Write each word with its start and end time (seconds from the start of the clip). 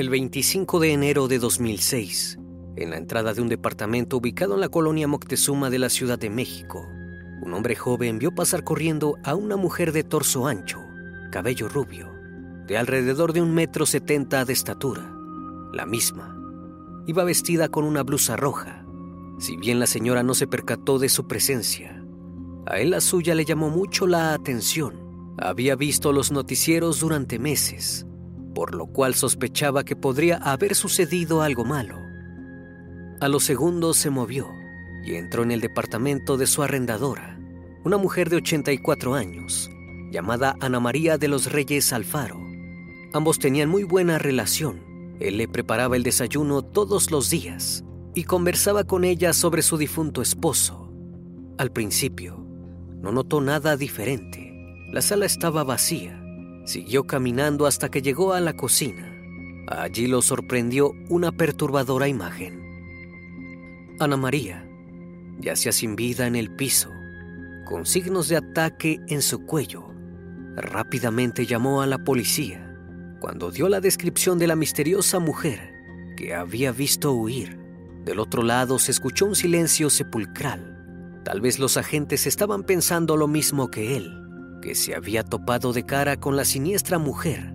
El 0.00 0.08
25 0.08 0.80
de 0.80 0.94
enero 0.94 1.28
de 1.28 1.38
2006, 1.38 2.38
en 2.76 2.88
la 2.88 2.96
entrada 2.96 3.34
de 3.34 3.42
un 3.42 3.50
departamento 3.50 4.16
ubicado 4.16 4.54
en 4.54 4.60
la 4.60 4.70
colonia 4.70 5.06
Moctezuma 5.06 5.68
de 5.68 5.78
la 5.78 5.90
Ciudad 5.90 6.18
de 6.18 6.30
México, 6.30 6.88
un 7.42 7.52
hombre 7.52 7.76
joven 7.76 8.18
vio 8.18 8.34
pasar 8.34 8.64
corriendo 8.64 9.18
a 9.24 9.34
una 9.34 9.56
mujer 9.56 9.92
de 9.92 10.02
torso 10.02 10.46
ancho, 10.46 10.78
cabello 11.30 11.68
rubio, 11.68 12.10
de 12.66 12.78
alrededor 12.78 13.34
de 13.34 13.42
un 13.42 13.52
metro 13.52 13.84
setenta 13.84 14.46
de 14.46 14.54
estatura. 14.54 15.06
La 15.74 15.84
misma. 15.84 16.34
Iba 17.06 17.24
vestida 17.24 17.68
con 17.68 17.84
una 17.84 18.02
blusa 18.02 18.36
roja. 18.36 18.86
Si 19.38 19.58
bien 19.58 19.78
la 19.78 19.86
señora 19.86 20.22
no 20.22 20.32
se 20.32 20.46
percató 20.46 20.98
de 20.98 21.10
su 21.10 21.28
presencia, 21.28 22.02
a 22.64 22.78
él 22.78 22.88
la 22.88 23.02
suya 23.02 23.34
le 23.34 23.44
llamó 23.44 23.68
mucho 23.68 24.06
la 24.06 24.32
atención. 24.32 24.94
Había 25.36 25.76
visto 25.76 26.10
los 26.14 26.32
noticieros 26.32 27.00
durante 27.00 27.38
meses 27.38 28.06
por 28.60 28.74
lo 28.74 28.88
cual 28.88 29.14
sospechaba 29.14 29.84
que 29.84 29.96
podría 29.96 30.36
haber 30.36 30.74
sucedido 30.74 31.40
algo 31.40 31.64
malo. 31.64 31.96
A 33.18 33.26
los 33.26 33.42
segundos 33.42 33.96
se 33.96 34.10
movió 34.10 34.50
y 35.02 35.14
entró 35.14 35.44
en 35.44 35.50
el 35.50 35.62
departamento 35.62 36.36
de 36.36 36.46
su 36.46 36.62
arrendadora, 36.62 37.40
una 37.86 37.96
mujer 37.96 38.28
de 38.28 38.36
84 38.36 39.14
años, 39.14 39.70
llamada 40.12 40.56
Ana 40.60 40.78
María 40.78 41.16
de 41.16 41.28
los 41.28 41.50
Reyes 41.50 41.90
Alfaro. 41.94 42.38
Ambos 43.14 43.38
tenían 43.38 43.70
muy 43.70 43.84
buena 43.84 44.18
relación. 44.18 45.16
Él 45.20 45.38
le 45.38 45.48
preparaba 45.48 45.96
el 45.96 46.02
desayuno 46.02 46.60
todos 46.60 47.10
los 47.10 47.30
días 47.30 47.82
y 48.14 48.24
conversaba 48.24 48.84
con 48.84 49.04
ella 49.04 49.32
sobre 49.32 49.62
su 49.62 49.78
difunto 49.78 50.20
esposo. 50.20 50.92
Al 51.56 51.72
principio, 51.72 52.46
no 53.00 53.10
notó 53.10 53.40
nada 53.40 53.78
diferente. 53.78 54.52
La 54.92 55.00
sala 55.00 55.24
estaba 55.24 55.64
vacía 55.64 56.19
Siguió 56.70 57.04
caminando 57.04 57.66
hasta 57.66 57.88
que 57.88 58.00
llegó 58.00 58.32
a 58.32 58.38
la 58.38 58.52
cocina. 58.52 59.12
Allí 59.66 60.06
lo 60.06 60.22
sorprendió 60.22 60.92
una 61.08 61.32
perturbadora 61.32 62.06
imagen. 62.06 62.62
Ana 63.98 64.16
María 64.16 64.70
yacía 65.40 65.72
sin 65.72 65.96
vida 65.96 66.28
en 66.28 66.36
el 66.36 66.54
piso, 66.54 66.92
con 67.66 67.86
signos 67.86 68.28
de 68.28 68.36
ataque 68.36 69.00
en 69.08 69.20
su 69.20 69.44
cuello. 69.46 69.84
Rápidamente 70.54 71.44
llamó 71.44 71.82
a 71.82 71.88
la 71.88 71.98
policía 72.04 72.78
cuando 73.18 73.50
dio 73.50 73.68
la 73.68 73.80
descripción 73.80 74.38
de 74.38 74.46
la 74.46 74.54
misteriosa 74.54 75.18
mujer 75.18 75.72
que 76.16 76.36
había 76.36 76.70
visto 76.70 77.10
huir. 77.10 77.58
Del 78.04 78.20
otro 78.20 78.44
lado 78.44 78.78
se 78.78 78.92
escuchó 78.92 79.26
un 79.26 79.34
silencio 79.34 79.90
sepulcral. 79.90 81.20
Tal 81.24 81.40
vez 81.40 81.58
los 81.58 81.76
agentes 81.76 82.28
estaban 82.28 82.62
pensando 82.62 83.16
lo 83.16 83.26
mismo 83.26 83.72
que 83.72 83.96
él 83.96 84.19
que 84.60 84.74
se 84.74 84.94
había 84.94 85.22
topado 85.24 85.72
de 85.72 85.84
cara 85.84 86.18
con 86.18 86.36
la 86.36 86.44
siniestra 86.44 86.98
mujer 86.98 87.54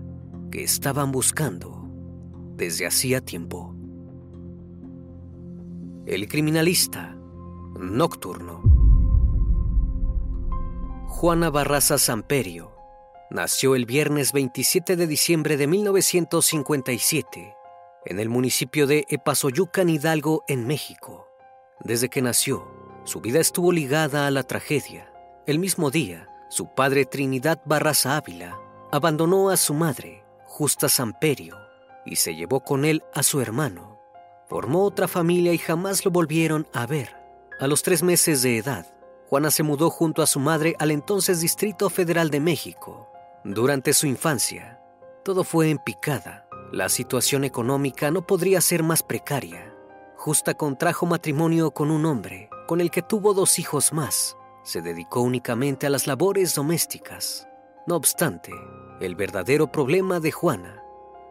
que 0.52 0.64
estaban 0.64 1.12
buscando 1.12 1.90
desde 2.56 2.88
hacía 2.88 3.22
tiempo. 3.22 3.76
El 6.06 6.28
criminalista 6.28 7.18
nocturno. 7.80 8.62
Juana 11.08 11.50
Barraza 11.50 11.98
Samperio 11.98 12.72
nació 13.30 13.76
el 13.76 13.86
viernes 13.86 14.32
27 14.32 14.96
de 14.96 15.08
diciembre 15.08 15.58
de 15.58 15.68
1957 15.68 17.56
en 18.06 18.20
el 18.20 18.30
municipio 18.30 18.86
de 18.86 19.06
Epazoyucan, 19.10 19.90
Hidalgo, 19.90 20.44
en 20.48 20.68
México. 20.68 21.28
Desde 21.84 22.10
que 22.10 22.22
nació, 22.22 22.68
su 23.04 23.20
vida 23.20 23.40
estuvo 23.40 23.72
ligada 23.72 24.28
a 24.28 24.32
la 24.32 24.44
tragedia. 24.44 25.12
El 25.48 25.58
mismo 25.60 25.90
día, 25.90 26.30
su 26.50 26.68
padre 26.68 27.06
Trinidad 27.06 27.62
Barraza 27.66 28.18
Ávila 28.18 28.60
abandonó 28.92 29.50
a 29.50 29.58
su 29.58 29.74
madre, 29.74 30.24
Justa 30.46 30.90
Samperio, 30.90 31.58
y 32.06 32.18
se 32.18 32.36
llevó 32.36 32.62
con 32.62 32.86
él 32.86 33.04
a 33.14 33.24
su 33.24 33.42
hermano. 33.42 34.00
Formó 34.48 34.84
otra 34.84 35.08
familia 35.08 35.54
y 35.54 35.58
jamás 35.58 36.06
lo 36.06 36.12
volvieron 36.12 36.68
a 36.72 36.86
ver. 36.86 37.16
A 37.60 37.68
los 37.68 37.84
tres 37.84 38.04
meses 38.04 38.42
de 38.42 38.58
edad, 38.58 38.86
Juana 39.28 39.50
se 39.50 39.64
mudó 39.64 39.90
junto 39.90 40.22
a 40.22 40.28
su 40.28 40.40
madre 40.40 40.76
al 40.78 40.92
entonces 40.92 41.42
Distrito 41.42 41.90
Federal 41.90 42.30
de 42.30 42.40
México. 42.40 43.10
Durante 43.44 43.94
su 43.94 44.06
infancia, 44.08 44.80
todo 45.24 45.44
fue 45.44 45.70
en 45.70 45.80
picada. 45.80 46.48
La 46.72 46.90
situación 46.90 47.44
económica 47.44 48.12
no 48.12 48.26
podría 48.26 48.62
ser 48.62 48.84
más 48.84 49.02
precaria. 49.02 49.74
Justa 50.16 50.54
contrajo 50.54 51.06
matrimonio 51.06 51.72
con 51.72 51.92
un 51.92 52.06
hombre, 52.06 52.50
con 52.68 52.82
el 52.82 52.92
que 52.92 53.02
tuvo 53.02 53.34
dos 53.34 53.60
hijos 53.60 53.94
más, 53.94 54.38
se 54.66 54.82
dedicó 54.82 55.22
únicamente 55.22 55.88
a 55.88 55.90
las 55.90 56.08
labores 56.08 56.54
domésticas. 56.54 57.48
No 57.88 57.96
obstante, 57.96 58.52
el 59.00 59.16
verdadero 59.16 59.72
problema 59.72 60.20
de 60.20 60.34
Juana 60.34 60.84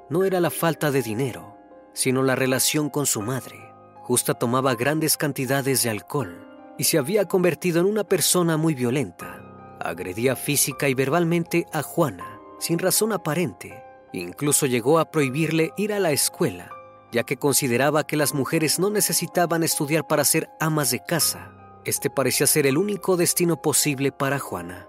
no 0.09 0.25
era 0.25 0.41
la 0.41 0.51
falta 0.51 0.91
de 0.91 1.03
dinero, 1.03 1.59
sino 1.93 2.23
la 2.23 2.35
relación 2.35 2.89
con 2.89 3.05
su 3.05 3.21
madre. 3.21 3.59
Justa 4.05 4.33
tomaba 4.33 4.75
grandes 4.75 5.19
cantidades 5.19 5.83
de 5.83 5.91
alcohol 5.91 6.75
y 6.79 6.85
se 6.85 6.97
había 6.97 7.27
convertido 7.27 7.81
en 7.81 7.87
una 7.87 8.05
persona 8.05 8.57
muy 8.57 8.75
violenta. 8.75 9.43
Agredía 9.81 10.35
física 10.35 10.89
y 10.89 10.95
verbalmente 10.95 11.67
a 11.75 11.83
Juana 11.83 12.41
sin 12.59 12.79
razón 12.79 13.13
aparente 13.13 13.85
Incluso 14.15 14.67
llegó 14.67 15.01
a 15.01 15.11
prohibirle 15.11 15.73
ir 15.77 15.93
a 15.93 15.99
la 15.99 16.13
escuela, 16.13 16.71
ya 17.11 17.25
que 17.25 17.37
consideraba 17.37 18.07
que 18.07 18.17
las 18.17 18.33
mujeres 18.33 18.79
no 18.79 18.89
necesitaban 18.89 19.65
estudiar 19.65 20.07
para 20.07 20.23
ser 20.23 20.51
amas 20.61 20.93
de 20.93 21.01
casa. 21.01 21.51
Este 21.85 22.11
parecía 22.11 22.47
ser 22.47 22.67
el 22.67 22.79
único 22.79 23.17
destino 23.17 23.61
posible 23.61 24.13
para 24.13 24.39
Juana. 24.39 24.89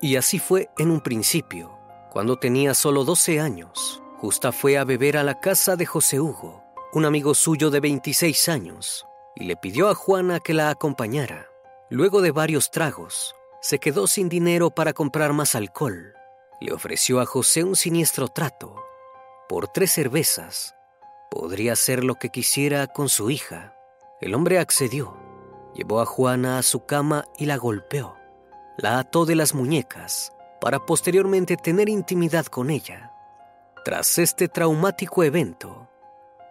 Y 0.00 0.16
así 0.16 0.38
fue 0.38 0.70
en 0.78 0.90
un 0.90 1.00
principio. 1.00 1.78
Cuando 2.10 2.36
tenía 2.36 2.74
solo 2.74 3.04
12 3.04 3.40
años, 3.40 4.02
Justa 4.18 4.52
fue 4.52 4.76
a 4.78 4.84
beber 4.84 5.16
a 5.16 5.24
la 5.24 5.40
casa 5.40 5.76
de 5.76 5.86
José 5.86 6.20
Hugo, 6.20 6.62
un 6.92 7.04
amigo 7.04 7.34
suyo 7.34 7.70
de 7.70 7.80
26 7.80 8.48
años, 8.48 9.06
y 9.36 9.44
le 9.44 9.56
pidió 9.56 9.88
a 9.88 9.94
Juana 9.94 10.40
que 10.40 10.54
la 10.54 10.70
acompañara. 10.70 11.46
Luego 11.88 12.20
de 12.20 12.30
varios 12.30 12.70
tragos, 12.70 13.34
se 13.62 13.78
quedó 13.78 14.06
sin 14.06 14.28
dinero 14.28 14.70
para 14.70 14.92
comprar 14.92 15.32
más 15.32 15.54
alcohol 15.54 16.14
le 16.60 16.74
ofreció 16.74 17.20
a 17.20 17.26
José 17.26 17.64
un 17.64 17.74
siniestro 17.74 18.28
trato. 18.28 18.76
Por 19.48 19.68
tres 19.68 19.92
cervezas, 19.92 20.74
podría 21.30 21.72
hacer 21.72 22.04
lo 22.04 22.16
que 22.16 22.28
quisiera 22.28 22.86
con 22.86 23.08
su 23.08 23.30
hija. 23.30 23.74
El 24.20 24.34
hombre 24.34 24.58
accedió, 24.58 25.16
llevó 25.74 26.00
a 26.00 26.06
Juana 26.06 26.58
a 26.58 26.62
su 26.62 26.84
cama 26.84 27.24
y 27.36 27.46
la 27.46 27.56
golpeó. 27.56 28.16
La 28.76 28.98
ató 28.98 29.26
de 29.26 29.34
las 29.34 29.54
muñecas 29.54 30.32
para 30.60 30.78
posteriormente 30.86 31.56
tener 31.56 31.88
intimidad 31.88 32.46
con 32.46 32.70
ella. 32.70 33.12
Tras 33.84 34.18
este 34.18 34.48
traumático 34.48 35.24
evento, 35.24 35.88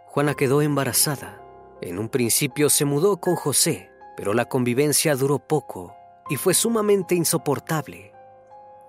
Juana 0.07 0.33
quedó 0.33 0.62
embarazada. 0.62 1.42
En 1.81 2.00
un 2.00 2.10
principio 2.10 2.69
se 2.69 2.86
mudó 2.86 3.18
con 3.18 3.36
José, 3.36 3.92
pero 4.18 4.33
la 4.33 4.45
convivencia 4.45 5.16
duró 5.16 5.39
poco 5.39 5.95
y 6.30 6.36
fue 6.36 6.54
sumamente 6.54 7.16
insoportable. 7.16 8.13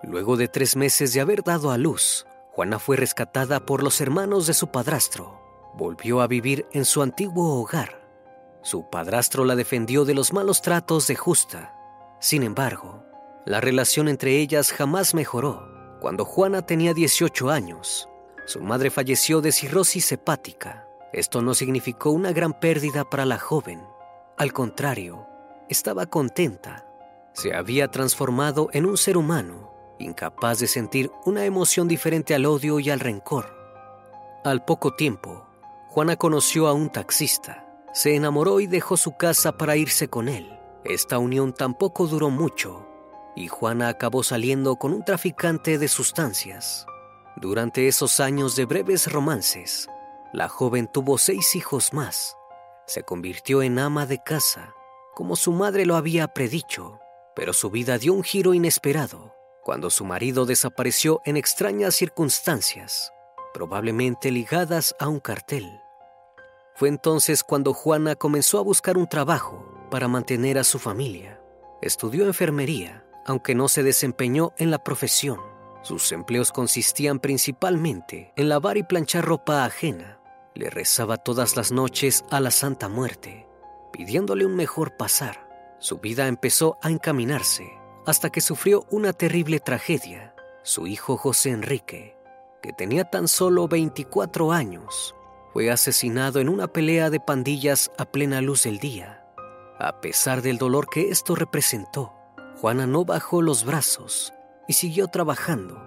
Luego 0.03 0.35
de 0.35 0.47
tres 0.47 0.75
meses 0.75 1.13
de 1.13 1.21
haber 1.21 1.43
dado 1.43 1.71
a 1.71 1.77
luz, 1.77 2.25
Juana 2.51 2.79
fue 2.79 2.97
rescatada 2.97 3.59
por 3.59 3.83
los 3.83 4.01
hermanos 4.01 4.47
de 4.47 4.53
su 4.53 4.67
padrastro. 4.67 5.39
Volvió 5.75 6.21
a 6.21 6.27
vivir 6.27 6.65
en 6.73 6.85
su 6.85 7.01
antiguo 7.01 7.61
hogar. 7.61 8.00
Su 8.61 8.89
padrastro 8.89 9.45
la 9.45 9.55
defendió 9.55 10.05
de 10.05 10.13
los 10.13 10.33
malos 10.33 10.61
tratos 10.61 11.07
de 11.07 11.15
Justa. 11.15 11.73
Sin 12.19 12.43
embargo, 12.43 13.03
la 13.45 13.61
relación 13.61 14.07
entre 14.07 14.37
ellas 14.37 14.71
jamás 14.71 15.13
mejoró. 15.13 15.97
Cuando 15.99 16.25
Juana 16.25 16.65
tenía 16.65 16.93
18 16.93 17.49
años, 17.49 18.07
su 18.45 18.61
madre 18.61 18.89
falleció 18.89 19.41
de 19.41 19.51
cirrosis 19.51 20.11
hepática. 20.11 20.87
Esto 21.13 21.41
no 21.41 21.53
significó 21.53 22.11
una 22.11 22.31
gran 22.31 22.59
pérdida 22.59 23.09
para 23.09 23.25
la 23.25 23.37
joven. 23.37 23.81
Al 24.37 24.53
contrario, 24.53 25.27
estaba 25.69 26.05
contenta. 26.05 26.85
Se 27.33 27.53
había 27.55 27.89
transformado 27.89 28.69
en 28.73 28.85
un 28.85 28.97
ser 28.97 29.17
humano 29.17 29.71
incapaz 30.01 30.59
de 30.59 30.67
sentir 30.67 31.11
una 31.25 31.45
emoción 31.45 31.87
diferente 31.87 32.35
al 32.35 32.45
odio 32.45 32.79
y 32.79 32.89
al 32.89 32.99
rencor. 32.99 33.55
Al 34.43 34.65
poco 34.65 34.95
tiempo, 34.95 35.47
Juana 35.89 36.15
conoció 36.15 36.67
a 36.67 36.73
un 36.73 36.89
taxista, 36.89 37.65
se 37.93 38.15
enamoró 38.15 38.59
y 38.59 38.67
dejó 38.67 38.97
su 38.97 39.15
casa 39.17 39.57
para 39.57 39.75
irse 39.75 40.07
con 40.07 40.27
él. 40.27 40.57
Esta 40.83 41.19
unión 41.19 41.53
tampoco 41.53 42.07
duró 42.07 42.29
mucho 42.29 42.87
y 43.35 43.47
Juana 43.47 43.87
acabó 43.87 44.23
saliendo 44.23 44.75
con 44.75 44.93
un 44.93 45.03
traficante 45.03 45.77
de 45.77 45.87
sustancias. 45.87 46.85
Durante 47.37 47.87
esos 47.87 48.19
años 48.19 48.55
de 48.55 48.65
breves 48.65 49.11
romances, 49.11 49.87
la 50.33 50.49
joven 50.49 50.87
tuvo 50.91 51.17
seis 51.17 51.55
hijos 51.55 51.93
más. 51.93 52.35
Se 52.87 53.03
convirtió 53.03 53.61
en 53.61 53.79
ama 53.79 54.05
de 54.05 54.21
casa, 54.21 54.73
como 55.15 55.35
su 55.35 55.51
madre 55.51 55.85
lo 55.85 55.95
había 55.95 56.27
predicho, 56.27 56.99
pero 57.35 57.53
su 57.53 57.69
vida 57.69 57.97
dio 57.97 58.13
un 58.13 58.23
giro 58.23 58.53
inesperado 58.53 59.33
cuando 59.61 59.89
su 59.89 60.05
marido 60.05 60.45
desapareció 60.45 61.21
en 61.23 61.37
extrañas 61.37 61.95
circunstancias, 61.95 63.13
probablemente 63.53 64.31
ligadas 64.31 64.95
a 64.99 65.07
un 65.07 65.19
cartel. 65.19 65.80
Fue 66.75 66.89
entonces 66.89 67.43
cuando 67.43 67.73
Juana 67.73 68.15
comenzó 68.15 68.59
a 68.59 68.63
buscar 68.63 68.97
un 68.97 69.07
trabajo 69.07 69.65
para 69.89 70.07
mantener 70.07 70.57
a 70.57 70.63
su 70.63 70.79
familia. 70.79 71.39
Estudió 71.81 72.25
enfermería, 72.25 73.05
aunque 73.25 73.55
no 73.55 73.67
se 73.67 73.83
desempeñó 73.83 74.53
en 74.57 74.71
la 74.71 74.83
profesión. 74.83 75.39
Sus 75.83 76.11
empleos 76.11 76.51
consistían 76.51 77.19
principalmente 77.19 78.33
en 78.35 78.49
lavar 78.49 78.77
y 78.77 78.83
planchar 78.83 79.25
ropa 79.25 79.65
ajena. 79.65 80.19
Le 80.53 80.69
rezaba 80.69 81.17
todas 81.17 81.55
las 81.55 81.71
noches 81.71 82.23
a 82.29 82.39
la 82.39 82.51
Santa 82.51 82.87
Muerte, 82.87 83.47
pidiéndole 83.91 84.45
un 84.45 84.55
mejor 84.55 84.95
pasar. 84.97 85.47
Su 85.79 85.97
vida 85.97 86.27
empezó 86.27 86.77
a 86.81 86.89
encaminarse 86.89 87.67
hasta 88.05 88.29
que 88.29 88.41
sufrió 88.41 88.85
una 88.89 89.13
terrible 89.13 89.59
tragedia. 89.59 90.35
Su 90.63 90.85
hijo 90.87 91.17
José 91.17 91.49
Enrique, 91.49 92.15
que 92.61 92.73
tenía 92.73 93.05
tan 93.05 93.27
solo 93.27 93.67
24 93.67 94.51
años, 94.51 95.15
fue 95.53 95.71
asesinado 95.71 96.39
en 96.39 96.49
una 96.49 96.67
pelea 96.67 97.09
de 97.09 97.19
pandillas 97.19 97.91
a 97.97 98.05
plena 98.05 98.41
luz 98.41 98.63
del 98.63 98.79
día. 98.79 99.25
A 99.79 100.01
pesar 100.01 100.41
del 100.41 100.57
dolor 100.57 100.87
que 100.89 101.09
esto 101.09 101.35
representó, 101.35 102.13
Juana 102.59 102.87
no 102.87 103.05
bajó 103.05 103.41
los 103.41 103.65
brazos 103.65 104.33
y 104.67 104.73
siguió 104.73 105.07
trabajando. 105.07 105.81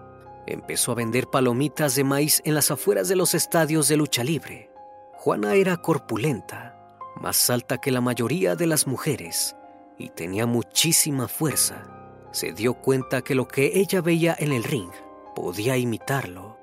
Empezó 0.46 0.92
a 0.92 0.96
vender 0.96 1.28
palomitas 1.28 1.94
de 1.94 2.04
maíz 2.04 2.42
en 2.44 2.54
las 2.54 2.70
afueras 2.70 3.08
de 3.08 3.16
los 3.16 3.34
estadios 3.34 3.88
de 3.88 3.96
lucha 3.96 4.24
libre. 4.24 4.70
Juana 5.14 5.54
era 5.54 5.76
corpulenta, 5.78 6.76
más 7.16 7.48
alta 7.48 7.78
que 7.78 7.90
la 7.90 8.00
mayoría 8.00 8.56
de 8.56 8.66
las 8.66 8.86
mujeres 8.86 9.56
y 9.96 10.10
tenía 10.10 10.44
muchísima 10.44 11.28
fuerza 11.28 11.94
se 12.34 12.52
dio 12.52 12.74
cuenta 12.74 13.22
que 13.22 13.36
lo 13.36 13.46
que 13.46 13.78
ella 13.78 14.00
veía 14.00 14.34
en 14.36 14.52
el 14.52 14.64
ring 14.64 14.90
podía 15.36 15.76
imitarlo. 15.76 16.58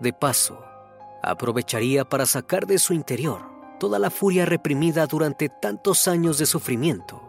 De 0.00 0.12
paso, 0.12 0.62
aprovecharía 1.22 2.04
para 2.04 2.26
sacar 2.26 2.66
de 2.66 2.78
su 2.78 2.94
interior 2.94 3.48
toda 3.78 3.98
la 3.98 4.10
furia 4.10 4.44
reprimida 4.44 5.06
durante 5.06 5.48
tantos 5.48 6.08
años 6.08 6.38
de 6.38 6.46
sufrimiento. 6.46 7.22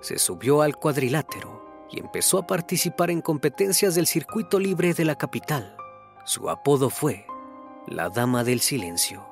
Se 0.00 0.18
subió 0.18 0.62
al 0.62 0.76
cuadrilátero 0.76 1.86
y 1.90 2.00
empezó 2.00 2.38
a 2.38 2.46
participar 2.46 3.10
en 3.10 3.20
competencias 3.20 3.94
del 3.94 4.06
circuito 4.06 4.58
libre 4.58 4.94
de 4.94 5.04
la 5.04 5.16
capital. 5.16 5.76
Su 6.24 6.48
apodo 6.48 6.88
fue 6.88 7.26
la 7.86 8.08
Dama 8.08 8.44
del 8.44 8.60
Silencio. 8.60 9.26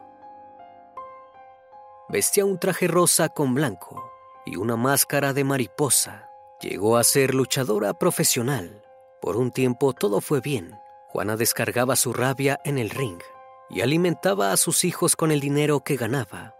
Vestía 2.08 2.44
un 2.44 2.58
traje 2.58 2.88
rosa 2.88 3.28
con 3.28 3.54
blanco 3.54 4.10
y 4.44 4.56
una 4.56 4.76
máscara 4.76 5.32
de 5.32 5.44
mariposa 5.44 6.30
Llegó 6.60 6.98
a 6.98 7.04
ser 7.04 7.34
luchadora 7.34 7.94
profesional. 7.94 8.82
Por 9.22 9.38
un 9.38 9.50
tiempo 9.50 9.94
todo 9.94 10.20
fue 10.20 10.42
bien. 10.42 10.78
Juana 11.08 11.36
descargaba 11.36 11.96
su 11.96 12.12
rabia 12.12 12.60
en 12.64 12.76
el 12.76 12.90
ring 12.90 13.18
y 13.70 13.80
alimentaba 13.80 14.52
a 14.52 14.56
sus 14.56 14.84
hijos 14.84 15.16
con 15.16 15.30
el 15.30 15.40
dinero 15.40 15.80
que 15.80 15.96
ganaba. 15.96 16.54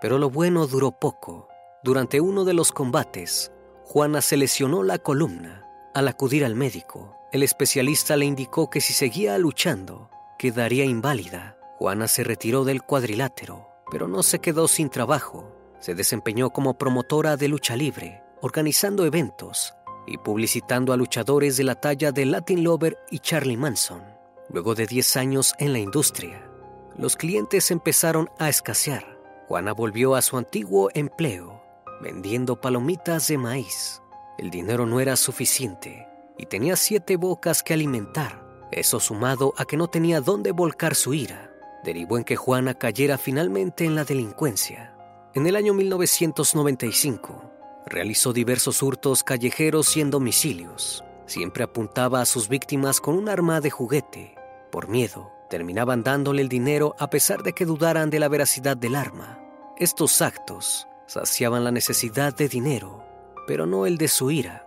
Pero 0.00 0.18
lo 0.18 0.30
bueno 0.30 0.66
duró 0.66 0.92
poco. 0.92 1.48
Durante 1.82 2.20
uno 2.20 2.44
de 2.44 2.54
los 2.54 2.72
combates, 2.72 3.52
Juana 3.84 4.20
se 4.20 4.36
lesionó 4.36 4.82
la 4.82 4.98
columna. 4.98 5.66
Al 5.94 6.08
acudir 6.08 6.44
al 6.44 6.54
médico, 6.54 7.16
el 7.32 7.42
especialista 7.42 8.16
le 8.16 8.26
indicó 8.26 8.70
que 8.70 8.80
si 8.80 8.92
seguía 8.92 9.38
luchando, 9.38 10.10
quedaría 10.38 10.84
inválida. 10.84 11.56
Juana 11.78 12.08
se 12.08 12.24
retiró 12.24 12.64
del 12.64 12.82
cuadrilátero, 12.82 13.68
pero 13.90 14.06
no 14.06 14.22
se 14.22 14.38
quedó 14.38 14.68
sin 14.68 14.90
trabajo. 14.90 15.50
Se 15.80 15.94
desempeñó 15.94 16.50
como 16.50 16.76
promotora 16.76 17.36
de 17.36 17.48
lucha 17.48 17.74
libre 17.76 18.22
organizando 18.40 19.04
eventos 19.04 19.74
y 20.06 20.18
publicitando 20.18 20.92
a 20.92 20.96
luchadores 20.96 21.56
de 21.56 21.64
la 21.64 21.74
talla 21.74 22.10
de 22.10 22.24
Latin 22.24 22.64
Lover 22.64 22.98
y 23.10 23.18
Charlie 23.18 23.56
Manson. 23.56 24.02
Luego 24.48 24.74
de 24.74 24.86
10 24.86 25.16
años 25.16 25.54
en 25.58 25.72
la 25.72 25.78
industria, 25.78 26.49
los 26.96 27.16
clientes 27.16 27.70
empezaron 27.70 28.30
a 28.38 28.48
escasear. 28.48 29.18
Juana 29.48 29.72
volvió 29.72 30.14
a 30.14 30.22
su 30.22 30.36
antiguo 30.36 30.90
empleo, 30.94 31.62
vendiendo 32.00 32.60
palomitas 32.60 33.28
de 33.28 33.38
maíz. 33.38 34.02
El 34.38 34.50
dinero 34.50 34.86
no 34.86 35.00
era 35.00 35.16
suficiente 35.16 36.06
y 36.38 36.46
tenía 36.46 36.76
siete 36.76 37.16
bocas 37.16 37.62
que 37.62 37.74
alimentar. 37.74 38.46
Eso 38.72 39.00
sumado 39.00 39.54
a 39.56 39.64
que 39.64 39.76
no 39.76 39.88
tenía 39.88 40.20
dónde 40.20 40.52
volcar 40.52 40.94
su 40.94 41.14
ira, 41.14 41.52
derivó 41.84 42.18
en 42.18 42.24
que 42.24 42.36
Juana 42.36 42.74
cayera 42.74 43.18
finalmente 43.18 43.84
en 43.84 43.94
la 43.94 44.04
delincuencia. 44.04 44.94
En 45.34 45.46
el 45.46 45.56
año 45.56 45.74
1995, 45.74 47.50
Realizó 47.86 48.32
diversos 48.32 48.82
hurtos 48.82 49.24
callejeros 49.24 49.96
y 49.96 50.00
en 50.00 50.10
domicilios. 50.10 51.02
Siempre 51.26 51.64
apuntaba 51.64 52.20
a 52.20 52.26
sus 52.26 52.48
víctimas 52.48 53.00
con 53.00 53.16
un 53.16 53.28
arma 53.28 53.60
de 53.60 53.70
juguete. 53.70 54.36
Por 54.70 54.88
miedo, 54.88 55.32
terminaban 55.50 56.02
dándole 56.02 56.40
el 56.40 56.48
dinero 56.48 56.96
a 56.98 57.10
pesar 57.10 57.42
de 57.42 57.52
que 57.52 57.66
dudaran 57.66 58.08
de 58.08 58.18
la 58.18 58.28
veracidad 58.28 58.76
del 58.76 58.94
arma. 58.94 59.38
Estos 59.76 60.22
actos 60.22 60.86
saciaban 61.06 61.64
la 61.64 61.72
necesidad 61.72 62.34
de 62.34 62.48
dinero, 62.48 63.04
pero 63.46 63.66
no 63.66 63.84
el 63.84 63.98
de 63.98 64.08
su 64.08 64.30
ira. 64.30 64.66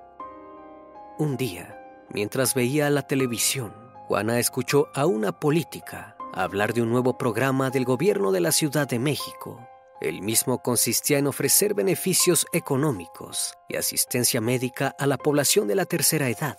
Un 1.18 1.38
día, 1.38 1.80
mientras 2.10 2.54
veía 2.54 2.90
la 2.90 3.08
televisión, 3.08 3.74
Juana 4.08 4.38
escuchó 4.38 4.90
a 4.94 5.06
una 5.06 5.32
política 5.32 6.18
hablar 6.34 6.74
de 6.74 6.82
un 6.82 6.92
nuevo 6.92 7.18
programa 7.18 7.70
del 7.70 7.86
gobierno 7.86 8.32
de 8.32 8.42
la 8.42 8.52
Ciudad 8.52 8.88
de 8.88 9.00
México 9.00 9.68
el 10.04 10.22
mismo 10.22 10.62
consistía 10.62 11.18
en 11.18 11.28
ofrecer 11.28 11.74
beneficios 11.74 12.46
económicos 12.52 13.54
y 13.70 13.78
asistencia 13.78 14.42
médica 14.42 14.94
a 15.00 15.08
la 15.08 15.18
población 15.18 15.66
de 15.66 15.76
la 15.76 15.86
tercera 15.86 16.28
edad. 16.28 16.58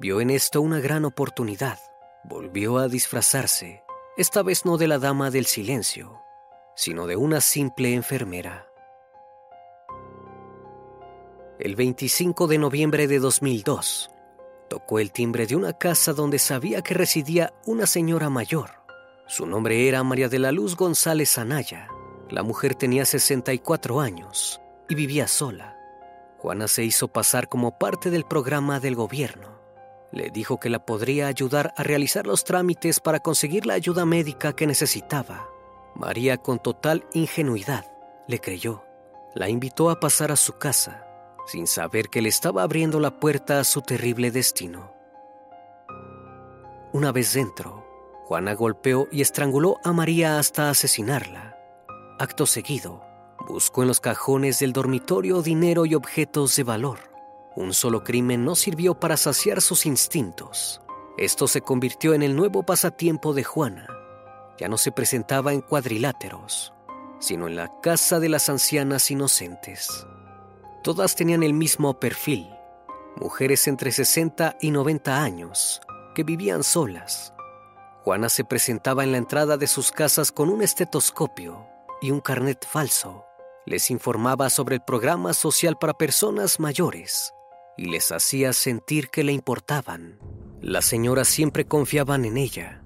Vio 0.00 0.22
en 0.22 0.30
esto 0.30 0.62
una 0.62 0.80
gran 0.80 1.04
oportunidad. 1.04 1.78
Volvió 2.24 2.78
a 2.78 2.88
disfrazarse, 2.88 3.82
esta 4.16 4.42
vez 4.42 4.64
no 4.64 4.76
de 4.76 4.88
la 4.88 4.98
dama 4.98 5.30
del 5.30 5.46
silencio, 5.46 6.20
sino 6.76 7.06
de 7.06 7.16
una 7.16 7.40
simple 7.40 7.94
enfermera. 7.94 8.66
El 11.58 11.76
25 11.76 12.46
de 12.46 12.58
noviembre 12.58 13.06
de 13.06 13.18
2002, 13.18 14.10
tocó 14.68 14.98
el 14.98 15.12
timbre 15.12 15.46
de 15.46 15.56
una 15.56 15.72
casa 15.72 16.12
donde 16.12 16.38
sabía 16.38 16.82
que 16.82 16.94
residía 16.94 17.52
una 17.66 17.86
señora 17.86 18.30
mayor. 18.30 18.70
Su 19.26 19.46
nombre 19.46 19.88
era 19.88 20.02
María 20.02 20.28
de 20.28 20.38
la 20.38 20.52
Luz 20.52 20.76
González 20.76 21.38
Anaya. 21.38 21.88
La 22.30 22.42
mujer 22.42 22.74
tenía 22.74 23.04
64 23.04 24.00
años 24.00 24.60
y 24.88 24.94
vivía 24.94 25.28
sola. 25.28 25.76
Juana 26.38 26.68
se 26.68 26.84
hizo 26.84 27.08
pasar 27.08 27.48
como 27.48 27.78
parte 27.78 28.10
del 28.10 28.24
programa 28.24 28.80
del 28.80 28.94
gobierno. 28.94 29.51
Le 30.12 30.30
dijo 30.30 30.60
que 30.60 30.70
la 30.70 30.84
podría 30.84 31.26
ayudar 31.26 31.74
a 31.76 31.82
realizar 31.82 32.26
los 32.26 32.44
trámites 32.44 33.00
para 33.00 33.20
conseguir 33.20 33.66
la 33.66 33.74
ayuda 33.74 34.04
médica 34.04 34.54
que 34.54 34.66
necesitaba. 34.66 35.48
María, 35.94 36.38
con 36.38 36.58
total 36.58 37.04
ingenuidad, 37.12 37.86
le 38.28 38.38
creyó. 38.38 38.84
La 39.34 39.48
invitó 39.48 39.90
a 39.90 39.98
pasar 39.98 40.30
a 40.30 40.36
su 40.36 40.58
casa, 40.58 41.06
sin 41.46 41.66
saber 41.66 42.08
que 42.08 42.22
le 42.22 42.28
estaba 42.28 42.62
abriendo 42.62 43.00
la 43.00 43.18
puerta 43.18 43.58
a 43.58 43.64
su 43.64 43.80
terrible 43.80 44.30
destino. 44.30 44.92
Una 46.92 47.10
vez 47.10 47.32
dentro, 47.32 47.86
Juana 48.26 48.54
golpeó 48.54 49.08
y 49.10 49.22
estranguló 49.22 49.78
a 49.82 49.92
María 49.92 50.38
hasta 50.38 50.68
asesinarla. 50.68 51.56
Acto 52.18 52.44
seguido, 52.44 53.02
Buscó 53.48 53.82
en 53.82 53.88
los 53.88 54.00
cajones 54.00 54.60
del 54.60 54.72
dormitorio 54.72 55.42
dinero 55.42 55.84
y 55.84 55.94
objetos 55.94 56.54
de 56.56 56.62
valor. 56.62 57.11
Un 57.54 57.74
solo 57.74 58.02
crimen 58.02 58.44
no 58.44 58.54
sirvió 58.54 58.94
para 58.94 59.18
saciar 59.18 59.60
sus 59.60 59.84
instintos. 59.84 60.80
Esto 61.18 61.46
se 61.46 61.60
convirtió 61.60 62.14
en 62.14 62.22
el 62.22 62.34
nuevo 62.34 62.62
pasatiempo 62.62 63.34
de 63.34 63.44
Juana. 63.44 63.86
Ya 64.58 64.68
no 64.68 64.78
se 64.78 64.90
presentaba 64.90 65.52
en 65.52 65.60
cuadriláteros, 65.60 66.72
sino 67.18 67.48
en 67.48 67.56
la 67.56 67.70
casa 67.82 68.20
de 68.20 68.30
las 68.30 68.48
ancianas 68.48 69.10
inocentes. 69.10 70.06
Todas 70.82 71.14
tenían 71.14 71.42
el 71.42 71.52
mismo 71.52 72.00
perfil, 72.00 72.48
mujeres 73.16 73.68
entre 73.68 73.92
60 73.92 74.56
y 74.60 74.70
90 74.70 75.22
años, 75.22 75.82
que 76.14 76.24
vivían 76.24 76.62
solas. 76.62 77.34
Juana 78.02 78.30
se 78.30 78.44
presentaba 78.44 79.04
en 79.04 79.12
la 79.12 79.18
entrada 79.18 79.58
de 79.58 79.66
sus 79.66 79.92
casas 79.92 80.32
con 80.32 80.48
un 80.48 80.62
estetoscopio 80.62 81.66
y 82.00 82.10
un 82.10 82.20
carnet 82.20 82.66
falso 82.66 83.26
les 83.64 83.92
informaba 83.92 84.50
sobre 84.50 84.74
el 84.74 84.82
programa 84.82 85.32
social 85.34 85.78
para 85.78 85.94
personas 85.94 86.58
mayores 86.58 87.32
y 87.76 87.86
les 87.86 88.12
hacía 88.12 88.52
sentir 88.52 89.08
que 89.08 89.24
le 89.24 89.32
importaban. 89.32 90.18
Las 90.60 90.84
señoras 90.84 91.28
siempre 91.28 91.66
confiaban 91.66 92.24
en 92.24 92.36
ella. 92.36 92.82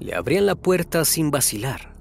Le 0.00 0.14
abrían 0.14 0.46
la 0.46 0.54
puerta 0.54 1.04
sin 1.04 1.30
vacilar. 1.30 1.94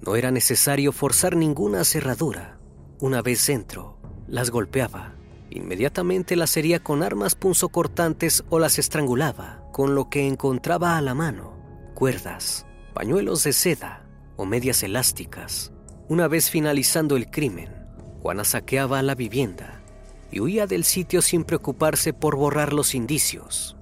No 0.00 0.16
era 0.16 0.30
necesario 0.30 0.92
forzar 0.92 1.36
ninguna 1.36 1.84
cerradura. 1.84 2.58
Una 3.00 3.22
vez 3.22 3.46
dentro, 3.46 3.98
las 4.26 4.50
golpeaba. 4.50 5.14
Inmediatamente 5.50 6.36
las 6.36 6.56
hería 6.56 6.82
con 6.82 7.02
armas 7.02 7.34
punzocortantes 7.34 8.44
o 8.48 8.58
las 8.58 8.78
estrangulaba 8.78 9.62
con 9.72 9.94
lo 9.94 10.08
que 10.08 10.26
encontraba 10.26 10.96
a 10.96 11.00
la 11.00 11.14
mano. 11.14 11.56
Cuerdas, 11.94 12.66
pañuelos 12.92 13.44
de 13.44 13.52
seda 13.52 14.06
o 14.36 14.46
medias 14.46 14.82
elásticas. 14.82 15.72
Una 16.08 16.26
vez 16.26 16.50
finalizando 16.50 17.16
el 17.16 17.30
crimen, 17.30 17.70
Juana 18.20 18.44
saqueaba 18.44 19.00
la 19.02 19.14
vivienda 19.14 19.83
y 20.34 20.40
huía 20.40 20.66
del 20.66 20.82
sitio 20.82 21.22
sin 21.22 21.44
preocuparse 21.44 22.12
por 22.12 22.34
borrar 22.34 22.72
los 22.72 22.96
indicios. 22.96 23.76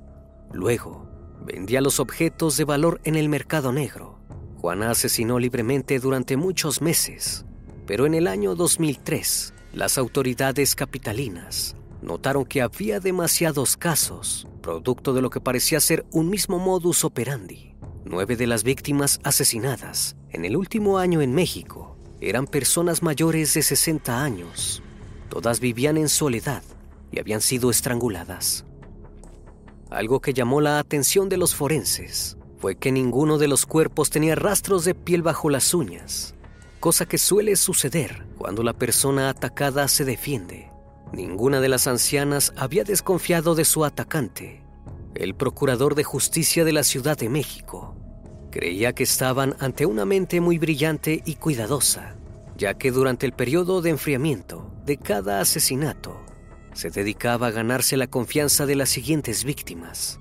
Luego, 0.52 1.08
vendía 1.46 1.80
los 1.80 1.98
objetos 1.98 2.58
de 2.58 2.64
valor 2.64 3.00
en 3.04 3.16
el 3.16 3.30
mercado 3.30 3.72
negro. 3.72 4.18
Juana 4.58 4.90
asesinó 4.90 5.38
libremente 5.38 5.98
durante 5.98 6.36
muchos 6.36 6.82
meses, 6.82 7.46
pero 7.86 8.04
en 8.04 8.12
el 8.12 8.26
año 8.26 8.54
2003, 8.54 9.54
las 9.72 9.96
autoridades 9.96 10.74
capitalinas 10.74 11.74
notaron 12.02 12.44
que 12.44 12.60
había 12.60 13.00
demasiados 13.00 13.78
casos, 13.78 14.46
producto 14.60 15.14
de 15.14 15.22
lo 15.22 15.30
que 15.30 15.40
parecía 15.40 15.80
ser 15.80 16.04
un 16.10 16.28
mismo 16.28 16.58
modus 16.58 17.02
operandi. 17.02 17.76
Nueve 18.04 18.36
de 18.36 18.46
las 18.46 18.62
víctimas 18.62 19.20
asesinadas 19.24 20.16
en 20.28 20.44
el 20.44 20.58
último 20.58 20.98
año 20.98 21.22
en 21.22 21.32
México 21.32 21.96
eran 22.20 22.46
personas 22.46 23.02
mayores 23.02 23.54
de 23.54 23.62
60 23.62 24.22
años. 24.22 24.82
Todas 25.32 25.60
vivían 25.60 25.96
en 25.96 26.10
soledad 26.10 26.62
y 27.10 27.18
habían 27.18 27.40
sido 27.40 27.70
estranguladas. 27.70 28.66
Algo 29.88 30.20
que 30.20 30.34
llamó 30.34 30.60
la 30.60 30.78
atención 30.78 31.30
de 31.30 31.38
los 31.38 31.54
forenses 31.54 32.36
fue 32.58 32.76
que 32.76 32.92
ninguno 32.92 33.38
de 33.38 33.48
los 33.48 33.64
cuerpos 33.64 34.10
tenía 34.10 34.34
rastros 34.34 34.84
de 34.84 34.94
piel 34.94 35.22
bajo 35.22 35.48
las 35.48 35.72
uñas, 35.72 36.34
cosa 36.80 37.06
que 37.06 37.16
suele 37.16 37.56
suceder 37.56 38.26
cuando 38.36 38.62
la 38.62 38.74
persona 38.74 39.30
atacada 39.30 39.88
se 39.88 40.04
defiende. 40.04 40.70
Ninguna 41.14 41.62
de 41.62 41.70
las 41.70 41.86
ancianas 41.86 42.52
había 42.54 42.84
desconfiado 42.84 43.54
de 43.54 43.64
su 43.64 43.86
atacante. 43.86 44.62
El 45.14 45.34
procurador 45.34 45.94
de 45.94 46.04
justicia 46.04 46.62
de 46.66 46.74
la 46.74 46.84
Ciudad 46.84 47.16
de 47.16 47.30
México 47.30 47.96
Creía 48.50 48.92
que 48.92 49.04
estaban 49.04 49.56
ante 49.60 49.86
una 49.86 50.04
mente 50.04 50.42
muy 50.42 50.58
brillante 50.58 51.22
y 51.24 51.36
cuidadosa, 51.36 52.16
ya 52.58 52.74
que 52.74 52.90
durante 52.90 53.24
el 53.24 53.32
periodo 53.32 53.80
de 53.80 53.88
enfriamiento 53.88 54.71
de 54.84 54.96
cada 54.96 55.40
asesinato 55.40 56.20
se 56.74 56.90
dedicaba 56.90 57.48
a 57.48 57.50
ganarse 57.50 57.96
la 57.96 58.06
confianza 58.06 58.66
de 58.66 58.76
las 58.76 58.88
siguientes 58.88 59.44
víctimas. 59.44 60.18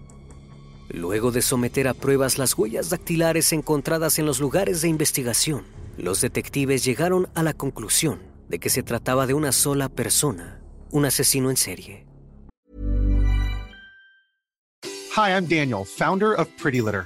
Luego 0.89 1.31
de 1.31 1.41
someter 1.41 1.87
a 1.87 1.93
pruebas 1.93 2.37
las 2.37 2.57
huellas 2.57 2.89
dactilares 2.89 3.53
encontradas 3.53 4.19
en 4.19 4.25
los 4.25 4.39
lugares 4.39 4.81
de 4.81 4.89
investigación, 4.89 5.63
los 5.97 6.19
detectives 6.19 6.83
llegaron 6.83 7.29
a 7.33 7.43
la 7.43 7.53
conclusión 7.53 8.19
de 8.49 8.59
que 8.59 8.69
se 8.69 8.83
trataba 8.83 9.25
de 9.25 9.33
una 9.33 9.53
sola 9.53 9.87
persona, 9.87 10.61
un 10.91 11.05
asesino 11.05 11.49
en 11.49 11.57
serie. 11.57 12.05
Hi, 15.15 15.31
I'm 15.31 15.47
Daniel, 15.47 15.85
founder 15.85 16.33
of 16.37 16.47
Pretty 16.61 16.81
Litter. 16.81 17.05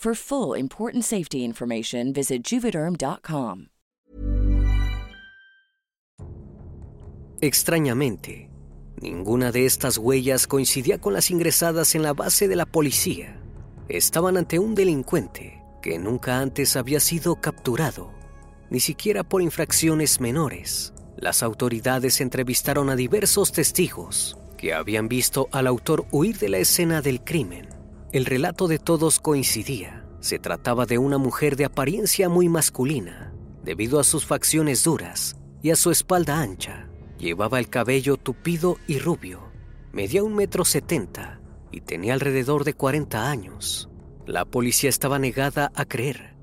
For 0.00 0.14
full 0.14 0.58
important 0.58 1.04
safety 1.04 1.44
information, 1.44 2.14
visit 2.14 2.42
juvederm.com. 2.42 3.66
Extrañamente, 7.42 8.50
Ninguna 9.00 9.50
de 9.50 9.64
estas 9.64 9.96
huellas 9.96 10.46
coincidía 10.46 11.00
con 11.00 11.14
las 11.14 11.30
ingresadas 11.30 11.94
en 11.94 12.02
la 12.02 12.12
base 12.12 12.48
de 12.48 12.56
la 12.56 12.66
policía. 12.66 13.40
Estaban 13.88 14.36
ante 14.36 14.58
un 14.58 14.74
delincuente 14.74 15.62
que 15.80 15.98
nunca 15.98 16.38
antes 16.38 16.76
había 16.76 17.00
sido 17.00 17.36
capturado, 17.36 18.12
ni 18.68 18.78
siquiera 18.78 19.24
por 19.24 19.40
infracciones 19.40 20.20
menores. 20.20 20.92
Las 21.16 21.42
autoridades 21.42 22.20
entrevistaron 22.20 22.90
a 22.90 22.96
diversos 22.96 23.52
testigos 23.52 24.36
que 24.58 24.74
habían 24.74 25.08
visto 25.08 25.48
al 25.50 25.66
autor 25.66 26.04
huir 26.10 26.36
de 26.36 26.50
la 26.50 26.58
escena 26.58 27.00
del 27.00 27.24
crimen. 27.24 27.69
El 28.12 28.26
relato 28.26 28.66
de 28.66 28.80
todos 28.80 29.20
coincidía. 29.20 30.04
Se 30.18 30.40
trataba 30.40 30.84
de 30.84 30.98
una 30.98 31.16
mujer 31.16 31.54
de 31.54 31.64
apariencia 31.64 32.28
muy 32.28 32.48
masculina, 32.48 33.32
debido 33.62 34.00
a 34.00 34.04
sus 34.04 34.26
facciones 34.26 34.82
duras 34.82 35.36
y 35.62 35.70
a 35.70 35.76
su 35.76 35.92
espalda 35.92 36.40
ancha. 36.40 36.88
Llevaba 37.18 37.60
el 37.60 37.68
cabello 37.68 38.16
tupido 38.16 38.78
y 38.88 38.98
rubio, 38.98 39.52
medía 39.92 40.24
un 40.24 40.34
metro 40.34 40.64
setenta 40.64 41.40
y 41.70 41.82
tenía 41.82 42.12
alrededor 42.14 42.64
de 42.64 42.74
40 42.74 43.30
años. 43.30 43.88
La 44.26 44.44
policía 44.44 44.90
estaba 44.90 45.20
negada 45.20 45.70
a 45.76 45.84
creer 45.84 46.34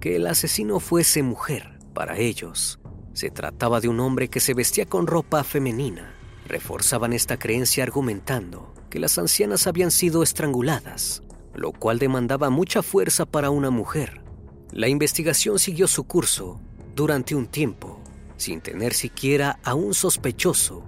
que 0.00 0.14
el 0.14 0.28
asesino 0.28 0.78
fuese 0.78 1.24
mujer. 1.24 1.80
Para 1.92 2.18
ellos, 2.18 2.78
se 3.14 3.30
trataba 3.30 3.80
de 3.80 3.88
un 3.88 3.98
hombre 3.98 4.28
que 4.28 4.38
se 4.38 4.54
vestía 4.54 4.86
con 4.86 5.08
ropa 5.08 5.42
femenina. 5.42 6.14
Reforzaban 6.46 7.12
esta 7.12 7.36
creencia 7.36 7.82
argumentando 7.82 8.75
que 8.96 9.00
las 9.00 9.18
ancianas 9.18 9.66
habían 9.66 9.90
sido 9.90 10.22
estranguladas, 10.22 11.22
lo 11.54 11.72
cual 11.72 11.98
demandaba 11.98 12.48
mucha 12.48 12.80
fuerza 12.80 13.26
para 13.26 13.50
una 13.50 13.68
mujer. 13.68 14.22
La 14.72 14.88
investigación 14.88 15.58
siguió 15.58 15.86
su 15.86 16.04
curso 16.04 16.62
durante 16.94 17.34
un 17.34 17.46
tiempo 17.46 18.00
sin 18.38 18.62
tener 18.62 18.94
siquiera 18.94 19.58
a 19.64 19.74
un 19.74 19.92
sospechoso. 19.92 20.82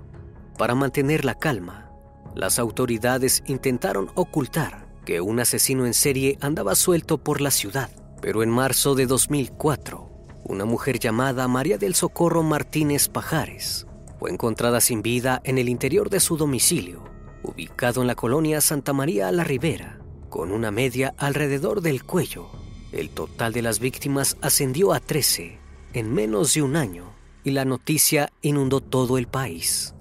Para 0.57 0.75
mantener 0.75 1.27
la 1.27 1.35
calma, 1.35 1.91
las 2.35 2.59
autoridades 2.59 3.43
intentaron 3.45 4.11
ocultar 4.15 4.89
que 5.05 5.21
un 5.21 5.39
asesino 5.39 5.85
en 5.85 5.93
serie 5.93 6.39
andaba 6.41 6.77
suelto 6.77 7.19
por 7.19 7.43
la 7.43 7.51
ciudad, 7.51 7.91
pero 8.23 8.43
en 8.43 8.49
marzo 8.49 8.95
de 8.95 9.05
2004, 9.05 10.09
una 10.45 10.65
mujer 10.65 10.99
llamada 10.99 11.47
María 11.47 11.77
del 11.77 11.95
Socorro 11.95 12.43
Martínez 12.43 13.11
Pajares 13.11 13.87
fue 14.19 14.31
encontrada 14.31 14.81
sin 14.81 15.03
vida 15.03 15.43
en 15.45 15.59
el 15.59 15.69
interior 15.69 16.09
de 16.09 16.21
su 16.21 16.39
domicilio, 16.39 17.18
ubicado 17.43 18.01
en 18.01 18.07
la 18.07 18.15
colonia 18.15 18.61
Santa 18.61 18.93
María 18.93 19.29
a 19.29 19.33
la 19.33 19.45
Ribera, 19.45 19.99
con 20.29 20.53
una 20.53 20.71
media 20.71 21.15
alrededor 21.19 21.81
del 21.81 22.05
cuello. 22.05 22.51
El 22.93 23.11
total 23.11 23.53
de 23.53 23.63
las 23.63 23.81
víctimas 23.81 24.37
ascendió 24.41 24.93
a 24.93 25.01
13 25.01 25.59
en 25.93 26.13
menos 26.13 26.55
de 26.55 26.63
un 26.63 26.77
año 26.77 27.15
y 27.45 27.51
la 27.51 27.65
noticia 27.65 28.33
inundó 28.43 28.81
todo 28.81 29.19
el 29.19 29.27
país. 29.27 29.95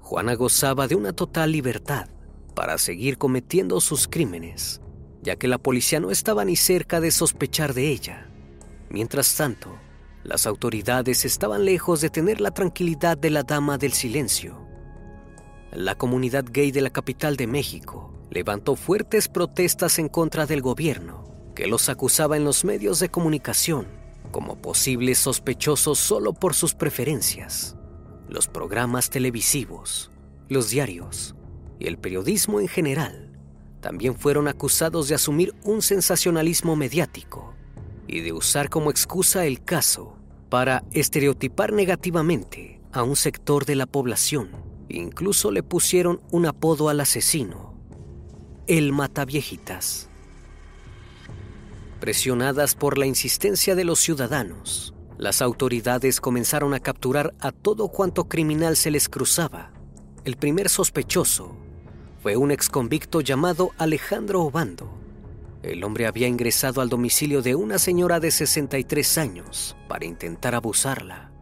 Juana 0.00 0.34
gozaba 0.34 0.88
de 0.88 0.94
una 0.94 1.12
total 1.12 1.52
libertad 1.52 2.08
para 2.54 2.78
seguir 2.78 3.18
cometiendo 3.18 3.80
sus 3.80 4.08
crímenes, 4.08 4.80
ya 5.22 5.36
que 5.36 5.48
la 5.48 5.58
policía 5.58 6.00
no 6.00 6.10
estaba 6.10 6.44
ni 6.44 6.56
cerca 6.56 7.00
de 7.00 7.10
sospechar 7.10 7.74
de 7.74 7.88
ella. 7.88 8.30
Mientras 8.88 9.36
tanto, 9.36 9.78
las 10.24 10.46
autoridades 10.46 11.24
estaban 11.24 11.64
lejos 11.64 12.00
de 12.00 12.10
tener 12.10 12.40
la 12.40 12.50
tranquilidad 12.50 13.16
de 13.16 13.30
la 13.30 13.42
Dama 13.42 13.78
del 13.78 13.92
Silencio. 13.92 14.67
La 15.72 15.96
comunidad 15.96 16.46
gay 16.50 16.70
de 16.70 16.80
la 16.80 16.88
capital 16.88 17.36
de 17.36 17.46
México 17.46 18.10
levantó 18.30 18.74
fuertes 18.74 19.28
protestas 19.28 19.98
en 19.98 20.08
contra 20.08 20.46
del 20.46 20.62
gobierno, 20.62 21.24
que 21.54 21.66
los 21.66 21.90
acusaba 21.90 22.38
en 22.38 22.44
los 22.44 22.64
medios 22.64 23.00
de 23.00 23.10
comunicación 23.10 23.86
como 24.30 24.56
posibles 24.56 25.18
sospechosos 25.18 25.98
solo 25.98 26.32
por 26.32 26.54
sus 26.54 26.74
preferencias. 26.74 27.76
Los 28.28 28.46
programas 28.46 29.10
televisivos, 29.10 30.10
los 30.48 30.70
diarios 30.70 31.34
y 31.78 31.86
el 31.86 31.98
periodismo 31.98 32.60
en 32.60 32.68
general 32.68 33.30
también 33.80 34.16
fueron 34.16 34.48
acusados 34.48 35.08
de 35.08 35.14
asumir 35.14 35.54
un 35.64 35.82
sensacionalismo 35.82 36.76
mediático 36.76 37.54
y 38.06 38.20
de 38.20 38.32
usar 38.32 38.70
como 38.70 38.90
excusa 38.90 39.44
el 39.44 39.62
caso 39.62 40.16
para 40.48 40.82
estereotipar 40.92 41.72
negativamente 41.72 42.80
a 42.92 43.02
un 43.02 43.16
sector 43.16 43.66
de 43.66 43.76
la 43.76 43.86
población. 43.86 44.67
Incluso 44.88 45.50
le 45.50 45.62
pusieron 45.62 46.20
un 46.30 46.46
apodo 46.46 46.88
al 46.88 47.00
asesino, 47.00 47.74
el 48.66 48.92
Mataviejitas. 48.92 50.08
Presionadas 52.00 52.74
por 52.74 52.96
la 52.96 53.06
insistencia 53.06 53.74
de 53.74 53.84
los 53.84 53.98
ciudadanos, 53.98 54.94
las 55.18 55.42
autoridades 55.42 56.20
comenzaron 56.20 56.74
a 56.74 56.80
capturar 56.80 57.34
a 57.40 57.50
todo 57.50 57.88
cuanto 57.88 58.28
criminal 58.28 58.76
se 58.76 58.90
les 58.90 59.08
cruzaba. 59.08 59.72
El 60.24 60.36
primer 60.36 60.68
sospechoso 60.68 61.56
fue 62.22 62.36
un 62.36 62.50
exconvicto 62.50 63.20
llamado 63.20 63.72
Alejandro 63.78 64.42
Obando. 64.42 64.90
El 65.62 65.82
hombre 65.82 66.06
había 66.06 66.28
ingresado 66.28 66.80
al 66.80 66.88
domicilio 66.88 67.42
de 67.42 67.56
una 67.56 67.78
señora 67.78 68.20
de 68.20 68.30
63 68.30 69.18
años 69.18 69.76
para 69.88 70.06
intentar 70.06 70.54
abusarla. 70.54 71.32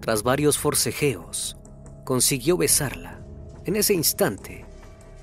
Tras 0.00 0.22
varios 0.22 0.56
forcejeos, 0.56 1.56
consiguió 2.04 2.56
besarla. 2.56 3.24
En 3.64 3.76
ese 3.76 3.94
instante, 3.94 4.64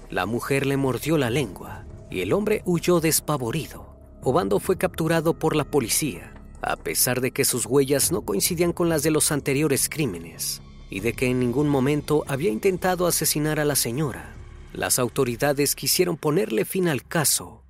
la 0.09 0.25
mujer 0.25 0.65
le 0.65 0.77
mordió 0.77 1.17
la 1.17 1.29
lengua 1.29 1.85
y 2.09 2.21
el 2.21 2.33
hombre 2.33 2.61
huyó 2.65 2.99
despavorido. 2.99 3.95
Obando 4.23 4.59
fue 4.59 4.77
capturado 4.77 5.33
por 5.33 5.55
la 5.55 5.63
policía, 5.63 6.33
a 6.61 6.75
pesar 6.75 7.21
de 7.21 7.31
que 7.31 7.45
sus 7.45 7.65
huellas 7.65 8.11
no 8.11 8.21
coincidían 8.21 8.73
con 8.73 8.89
las 8.89 9.03
de 9.03 9.11
los 9.11 9.31
anteriores 9.31 9.89
crímenes 9.89 10.61
y 10.89 10.99
de 10.99 11.13
que 11.13 11.27
en 11.27 11.39
ningún 11.39 11.69
momento 11.69 12.23
había 12.27 12.51
intentado 12.51 13.07
asesinar 13.07 13.59
a 13.59 13.65
la 13.65 13.75
señora. 13.75 14.35
Las 14.73 14.99
autoridades 14.99 15.75
quisieron 15.75 16.17
ponerle 16.17 16.65
fin 16.65 16.87
al 16.87 17.03
caso 17.03 17.63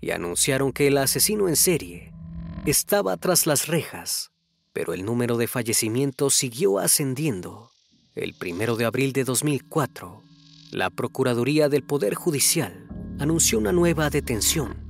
y 0.00 0.10
anunciaron 0.10 0.72
que 0.72 0.88
el 0.88 0.98
asesino 0.98 1.48
en 1.48 1.56
serie 1.56 2.12
estaba 2.66 3.16
tras 3.16 3.46
las 3.46 3.66
rejas, 3.66 4.32
pero 4.72 4.94
el 4.94 5.04
número 5.04 5.36
de 5.36 5.46
fallecimientos 5.46 6.34
siguió 6.34 6.78
ascendiendo. 6.78 7.71
El 8.14 8.34
primero 8.34 8.76
de 8.76 8.84
abril 8.84 9.12
de 9.12 9.24
2004, 9.24 10.22
la 10.70 10.90
Procuraduría 10.90 11.68
del 11.68 11.82
Poder 11.82 12.14
Judicial 12.14 12.86
anunció 13.18 13.58
una 13.58 13.72
nueva 13.72 14.10
detención 14.10 14.82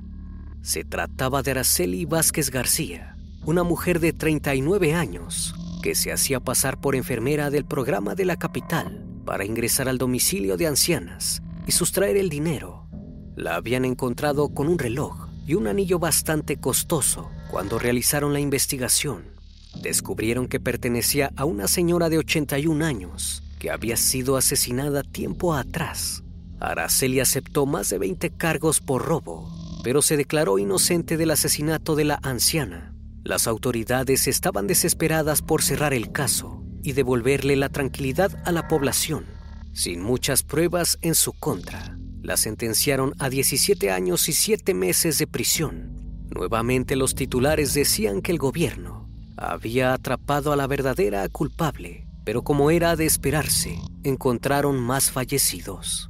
se 0.63 0.85
trataba 0.85 1.43
de 1.43 1.51
Araceli 1.51 2.05
Vázquez 2.05 2.49
García, 2.49 3.17
una 3.45 3.63
mujer 3.63 3.99
de 3.99 4.13
39 4.13 4.95
años 4.95 5.53
que 5.83 5.93
se 5.93 6.13
hacía 6.13 6.39
pasar 6.39 6.79
por 6.79 6.95
enfermera 6.95 7.49
del 7.49 7.65
programa 7.65 8.15
de 8.15 8.23
la 8.23 8.37
capital 8.37 9.05
para 9.25 9.43
ingresar 9.43 9.89
al 9.89 9.97
domicilio 9.97 10.55
de 10.55 10.67
ancianas 10.67 11.43
y 11.67 11.73
sustraer 11.73 12.15
el 12.15 12.29
dinero. 12.29 12.87
La 13.35 13.55
habían 13.55 13.83
encontrado 13.83 14.53
con 14.53 14.69
un 14.69 14.79
reloj 14.79 15.27
y 15.45 15.55
un 15.55 15.67
anillo 15.67 15.99
bastante 15.99 16.55
costoso 16.55 17.29
cuando 17.51 17.77
realizaron 17.77 18.31
la 18.31 18.39
investigación. 18.39 19.32
Descubrieron 19.81 20.47
que 20.47 20.59
pertenecía 20.59 21.31
a 21.35 21.45
una 21.45 21.67
señora 21.67 22.09
de 22.09 22.17
81 22.17 22.85
años 22.85 23.43
que 23.59 23.71
había 23.71 23.97
sido 23.97 24.37
asesinada 24.37 25.03
tiempo 25.03 25.53
atrás. 25.53 26.23
Araceli 26.59 27.19
aceptó 27.19 27.65
más 27.65 27.89
de 27.89 27.97
20 27.97 28.31
cargos 28.31 28.79
por 28.79 29.05
robo 29.05 29.63
pero 29.83 30.01
se 30.01 30.17
declaró 30.17 30.57
inocente 30.57 31.17
del 31.17 31.31
asesinato 31.31 31.95
de 31.95 32.05
la 32.05 32.19
anciana. 32.23 32.95
Las 33.23 33.47
autoridades 33.47 34.27
estaban 34.27 34.65
desesperadas 34.65 35.41
por 35.41 35.61
cerrar 35.61 35.93
el 35.93 36.11
caso 36.11 36.63
y 36.81 36.93
devolverle 36.93 37.55
la 37.57 37.69
tranquilidad 37.69 38.41
a 38.45 38.51
la 38.51 38.67
población. 38.67 39.25
Sin 39.73 40.01
muchas 40.01 40.43
pruebas 40.43 40.97
en 41.01 41.15
su 41.15 41.33
contra, 41.33 41.97
la 42.21 42.37
sentenciaron 42.37 43.13
a 43.19 43.29
17 43.29 43.91
años 43.91 44.29
y 44.29 44.33
7 44.33 44.73
meses 44.73 45.17
de 45.17 45.27
prisión. 45.27 46.27
Nuevamente 46.29 46.95
los 46.95 47.13
titulares 47.13 47.73
decían 47.73 48.21
que 48.21 48.31
el 48.31 48.37
gobierno 48.37 49.02
había 49.37 49.93
atrapado 49.93 50.51
a 50.51 50.55
la 50.55 50.67
verdadera 50.67 51.27
culpable, 51.29 52.07
pero 52.23 52.43
como 52.43 52.71
era 52.71 52.95
de 52.95 53.05
esperarse, 53.05 53.79
encontraron 54.03 54.79
más 54.79 55.11
fallecidos. 55.11 56.09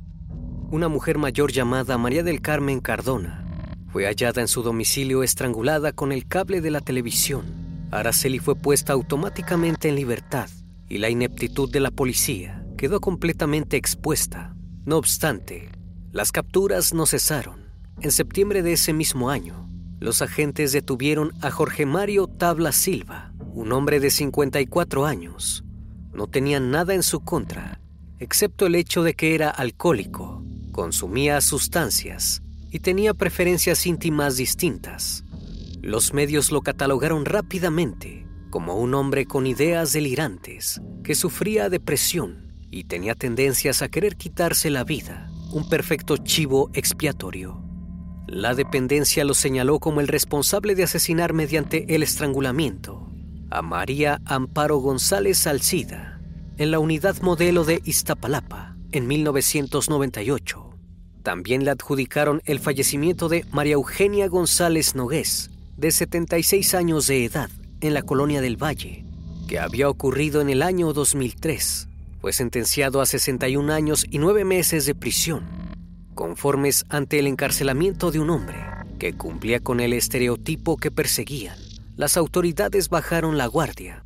Una 0.71 0.87
mujer 0.87 1.17
mayor 1.17 1.51
llamada 1.51 1.97
María 1.97 2.23
del 2.23 2.41
Carmen 2.41 2.79
Cardona 2.79 3.45
fue 3.91 4.05
hallada 4.05 4.41
en 4.41 4.47
su 4.47 4.63
domicilio 4.63 5.21
estrangulada 5.21 5.91
con 5.91 6.11
el 6.11 6.27
cable 6.27 6.61
de 6.61 6.71
la 6.71 6.81
televisión. 6.81 7.45
Araceli 7.91 8.39
fue 8.39 8.55
puesta 8.55 8.93
automáticamente 8.93 9.87
en 9.87 9.95
libertad 9.95 10.49
y 10.89 10.97
la 10.97 11.09
ineptitud 11.09 11.71
de 11.71 11.79
la 11.79 11.91
policía 11.91 12.65
quedó 12.77 12.99
completamente 12.99 13.77
expuesta. 13.77 14.55
No 14.83 14.97
obstante, 14.97 15.69
las 16.11 16.31
capturas 16.31 16.93
no 16.93 17.05
cesaron. 17.05 17.71
En 18.01 18.11
septiembre 18.11 18.63
de 18.63 18.73
ese 18.73 18.93
mismo 18.93 19.29
año, 19.29 19.69
los 20.03 20.21
agentes 20.21 20.73
detuvieron 20.73 21.31
a 21.39 21.49
Jorge 21.49 21.85
Mario 21.85 22.27
Tabla 22.27 22.73
Silva, 22.73 23.31
un 23.53 23.71
hombre 23.71 24.01
de 24.01 24.11
54 24.11 25.05
años. 25.05 25.63
No 26.11 26.27
tenía 26.27 26.59
nada 26.59 26.93
en 26.93 27.03
su 27.03 27.21
contra, 27.21 27.79
excepto 28.19 28.65
el 28.65 28.75
hecho 28.75 29.03
de 29.03 29.13
que 29.13 29.33
era 29.33 29.49
alcohólico, 29.49 30.43
consumía 30.73 31.39
sustancias 31.39 32.41
y 32.69 32.79
tenía 32.79 33.13
preferencias 33.13 33.87
íntimas 33.87 34.35
distintas. 34.35 35.23
Los 35.81 36.13
medios 36.13 36.51
lo 36.51 36.59
catalogaron 36.59 37.23
rápidamente 37.23 38.27
como 38.49 38.75
un 38.75 38.95
hombre 38.95 39.25
con 39.25 39.47
ideas 39.47 39.93
delirantes 39.93 40.81
que 41.05 41.15
sufría 41.15 41.69
depresión 41.69 42.53
y 42.69 42.83
tenía 42.83 43.15
tendencias 43.15 43.81
a 43.81 43.87
querer 43.87 44.17
quitarse 44.17 44.69
la 44.69 44.83
vida, 44.83 45.31
un 45.53 45.69
perfecto 45.69 46.17
chivo 46.17 46.71
expiatorio. 46.73 47.62
La 48.27 48.55
dependencia 48.55 49.25
lo 49.25 49.33
señaló 49.33 49.79
como 49.79 49.99
el 50.01 50.07
responsable 50.07 50.75
de 50.75 50.83
asesinar 50.83 51.33
mediante 51.33 51.95
el 51.95 52.03
estrangulamiento 52.03 53.09
a 53.49 53.61
María 53.61 54.19
Amparo 54.25 54.77
González 54.77 55.37
Salcida 55.37 56.19
en 56.57 56.71
la 56.71 56.79
unidad 56.79 57.21
modelo 57.21 57.65
de 57.65 57.81
Iztapalapa 57.83 58.75
en 58.91 59.07
1998. 59.07 60.71
También 61.21 61.63
le 61.63 61.71
adjudicaron 61.71 62.41
el 62.45 62.59
fallecimiento 62.59 63.29
de 63.29 63.45
María 63.51 63.73
Eugenia 63.73 64.27
González 64.27 64.95
Nogués, 64.95 65.51
de 65.77 65.91
76 65.91 66.73
años 66.73 67.07
de 67.07 67.25
edad, 67.25 67.49
en 67.81 67.93
la 67.93 68.01
colonia 68.01 68.41
del 68.41 68.61
Valle, 68.61 69.05
que 69.47 69.59
había 69.59 69.89
ocurrido 69.89 70.41
en 70.41 70.49
el 70.49 70.61
año 70.61 70.93
2003. 70.93 71.89
Fue 72.21 72.33
sentenciado 72.33 73.01
a 73.01 73.05
61 73.05 73.71
años 73.71 74.05
y 74.09 74.17
9 74.17 74.45
meses 74.45 74.85
de 74.85 74.95
prisión, 74.95 75.43
conformes 76.13 76.85
ante 76.89 77.19
el 77.19 77.27
encarcelamiento 77.27 78.11
de 78.11 78.19
un 78.19 78.29
hombre 78.29 78.57
que 78.99 79.13
cumplía 79.13 79.59
con 79.59 79.79
el 79.79 79.93
estereotipo 79.93 80.77
que 80.77 80.91
perseguían. 80.91 81.57
Las 81.95 82.17
autoridades 82.17 82.89
bajaron 82.89 83.37
la 83.37 83.47
guardia. 83.47 84.05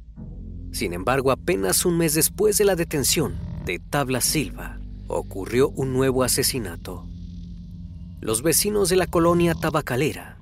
Sin 0.71 0.93
embargo, 0.93 1.31
apenas 1.31 1.85
un 1.85 1.97
mes 1.97 2.13
después 2.13 2.57
de 2.57 2.65
la 2.65 2.75
detención 2.75 3.35
de 3.65 3.79
Tabla 3.79 4.21
Silva, 4.21 4.79
ocurrió 5.07 5.69
un 5.69 5.93
nuevo 5.93 6.23
asesinato. 6.23 7.05
Los 8.19 8.41
vecinos 8.41 8.89
de 8.89 8.95
la 8.95 9.07
colonia 9.07 9.53
tabacalera 9.53 10.37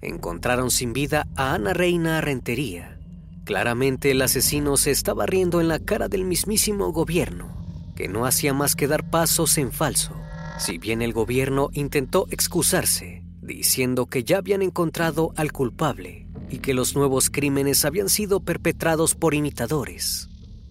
encontraron 0.00 0.70
sin 0.70 0.92
vida 0.92 1.26
a 1.36 1.54
Ana 1.54 1.74
Reina 1.74 2.20
Rentería. 2.20 2.98
Claramente 3.44 4.10
el 4.10 4.22
asesino 4.22 4.76
se 4.76 4.90
estaba 4.90 5.26
riendo 5.26 5.60
en 5.60 5.68
la 5.68 5.78
cara 5.78 6.08
del 6.08 6.24
mismísimo 6.24 6.92
gobierno, 6.92 7.48
que 7.96 8.08
no 8.08 8.26
hacía 8.26 8.54
más 8.54 8.76
que 8.76 8.86
dar 8.86 9.10
pasos 9.10 9.58
en 9.58 9.72
falso. 9.72 10.14
Si 10.58 10.78
bien 10.78 11.02
el 11.02 11.12
gobierno 11.12 11.70
intentó 11.72 12.26
excusarse, 12.30 13.22
diciendo 13.40 14.06
que 14.06 14.24
ya 14.24 14.38
habían 14.38 14.62
encontrado 14.62 15.32
al 15.36 15.52
culpable 15.52 16.26
y 16.50 16.58
que 16.58 16.74
los 16.74 16.94
nuevos 16.94 17.30
crímenes 17.30 17.84
habían 17.84 18.08
sido 18.08 18.40
perpetrados 18.40 19.14
por 19.14 19.34
imitadores, 19.34 20.28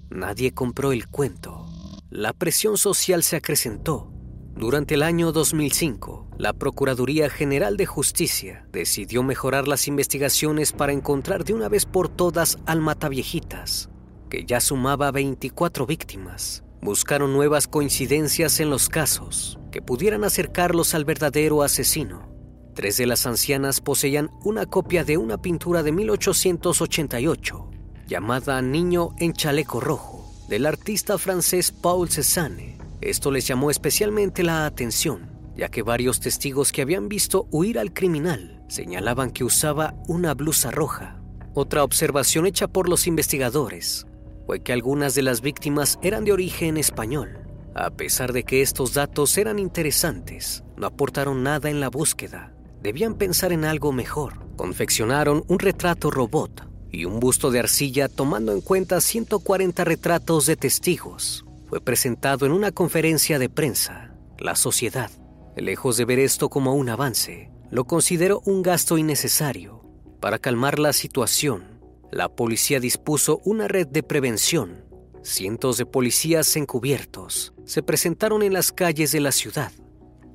nadie 0.09 0.53
compró 0.53 0.91
el 0.91 1.07
cuento 1.07 1.67
la 2.09 2.31
presión 2.31 2.77
social 2.77 3.21
se 3.21 3.35
acrecentó. 3.35 4.13
Durante 4.55 4.95
el 4.95 5.03
año 5.03 5.33
2005, 5.33 6.29
la 6.37 6.53
Procuraduría 6.53 7.29
General 7.29 7.75
de 7.75 7.85
Justicia 7.85 8.65
decidió 8.71 9.23
mejorar 9.23 9.67
las 9.67 9.89
investigaciones 9.89 10.71
para 10.71 10.93
encontrar 10.93 11.43
de 11.43 11.53
una 11.53 11.67
vez 11.67 11.85
por 11.85 12.07
todas 12.07 12.59
al 12.65 12.79
Mataviejitas, 12.79 13.89
que 14.29 14.45
ya 14.45 14.61
sumaba 14.61 15.11
24 15.11 15.85
víctimas. 15.85 16.63
Buscaron 16.81 17.33
nuevas 17.33 17.67
coincidencias 17.67 18.61
en 18.61 18.69
los 18.69 18.87
casos 18.87 19.56
que 19.71 19.81
pudieran 19.81 20.23
acercarlos 20.23 20.93
al 20.93 21.05
verdadero 21.05 21.63
asesino. 21.63 22.27
Tres 22.73 22.97
de 22.97 23.07
las 23.07 23.25
ancianas 23.25 23.81
poseían 23.81 24.29
una 24.43 24.65
copia 24.65 25.03
de 25.03 25.17
una 25.17 25.41
pintura 25.41 25.83
de 25.83 25.91
1888 25.91 27.71
llamada 28.07 28.61
Niño 28.61 29.09
en 29.19 29.33
chaleco 29.33 29.79
rojo 29.79 30.33
del 30.47 30.65
artista 30.65 31.17
francés 31.17 31.71
Paul 31.71 32.09
Cézanne. 32.09 32.77
Esto 33.01 33.31
les 33.31 33.45
llamó 33.45 33.69
especialmente 33.69 34.43
la 34.43 34.65
atención, 34.65 35.29
ya 35.55 35.69
que 35.69 35.81
varios 35.81 36.19
testigos 36.19 36.71
que 36.71 36.81
habían 36.81 37.09
visto 37.09 37.47
huir 37.51 37.79
al 37.79 37.93
criminal 37.93 38.63
señalaban 38.67 39.31
que 39.31 39.43
usaba 39.43 39.95
una 40.07 40.33
blusa 40.33 40.71
roja. 40.71 41.19
Otra 41.53 41.83
observación 41.83 42.45
hecha 42.45 42.67
por 42.67 42.87
los 42.87 43.07
investigadores 43.07 44.05
fue 44.45 44.61
que 44.61 44.71
algunas 44.71 45.15
de 45.15 45.23
las 45.23 45.41
víctimas 45.41 45.99
eran 46.01 46.23
de 46.23 46.31
origen 46.31 46.77
español. 46.77 47.46
A 47.79 47.91
pesar 47.91 48.33
de 48.33 48.43
que 48.43 48.63
estos 48.63 48.95
datos 48.95 49.37
eran 49.37 49.59
interesantes, 49.59 50.63
no 50.77 50.87
aportaron 50.87 51.43
nada 51.43 51.69
en 51.69 51.79
la 51.79 51.91
búsqueda. 51.91 52.51
Debían 52.81 53.13
pensar 53.13 53.53
en 53.53 53.65
algo 53.65 53.91
mejor. 53.91 54.47
Confeccionaron 54.55 55.43
un 55.47 55.59
retrato 55.59 56.09
robot 56.09 56.67
y 56.91 57.05
un 57.05 57.19
busto 57.19 57.51
de 57.51 57.59
arcilla 57.59 58.09
tomando 58.09 58.51
en 58.51 58.61
cuenta 58.61 58.99
140 58.99 59.83
retratos 59.83 60.47
de 60.47 60.55
testigos. 60.55 61.45
Fue 61.67 61.79
presentado 61.79 62.47
en 62.47 62.51
una 62.51 62.71
conferencia 62.71 63.37
de 63.37 63.47
prensa. 63.47 64.11
La 64.39 64.55
sociedad, 64.55 65.11
lejos 65.55 65.97
de 65.97 66.05
ver 66.05 66.17
esto 66.17 66.49
como 66.49 66.73
un 66.73 66.89
avance, 66.89 67.51
lo 67.69 67.85
consideró 67.85 68.41
un 68.45 68.63
gasto 68.63 68.97
innecesario. 68.97 69.83
Para 70.19 70.39
calmar 70.39 70.79
la 70.79 70.93
situación, 70.93 71.79
la 72.11 72.27
policía 72.27 72.79
dispuso 72.79 73.39
una 73.45 73.67
red 73.67 73.85
de 73.85 74.01
prevención. 74.01 74.83
Cientos 75.21 75.77
de 75.77 75.85
policías 75.85 76.55
encubiertos 76.55 77.53
se 77.67 77.83
presentaron 77.83 78.41
en 78.41 78.53
las 78.53 78.71
calles 78.71 79.11
de 79.11 79.19
la 79.19 79.31
ciudad. 79.31 79.71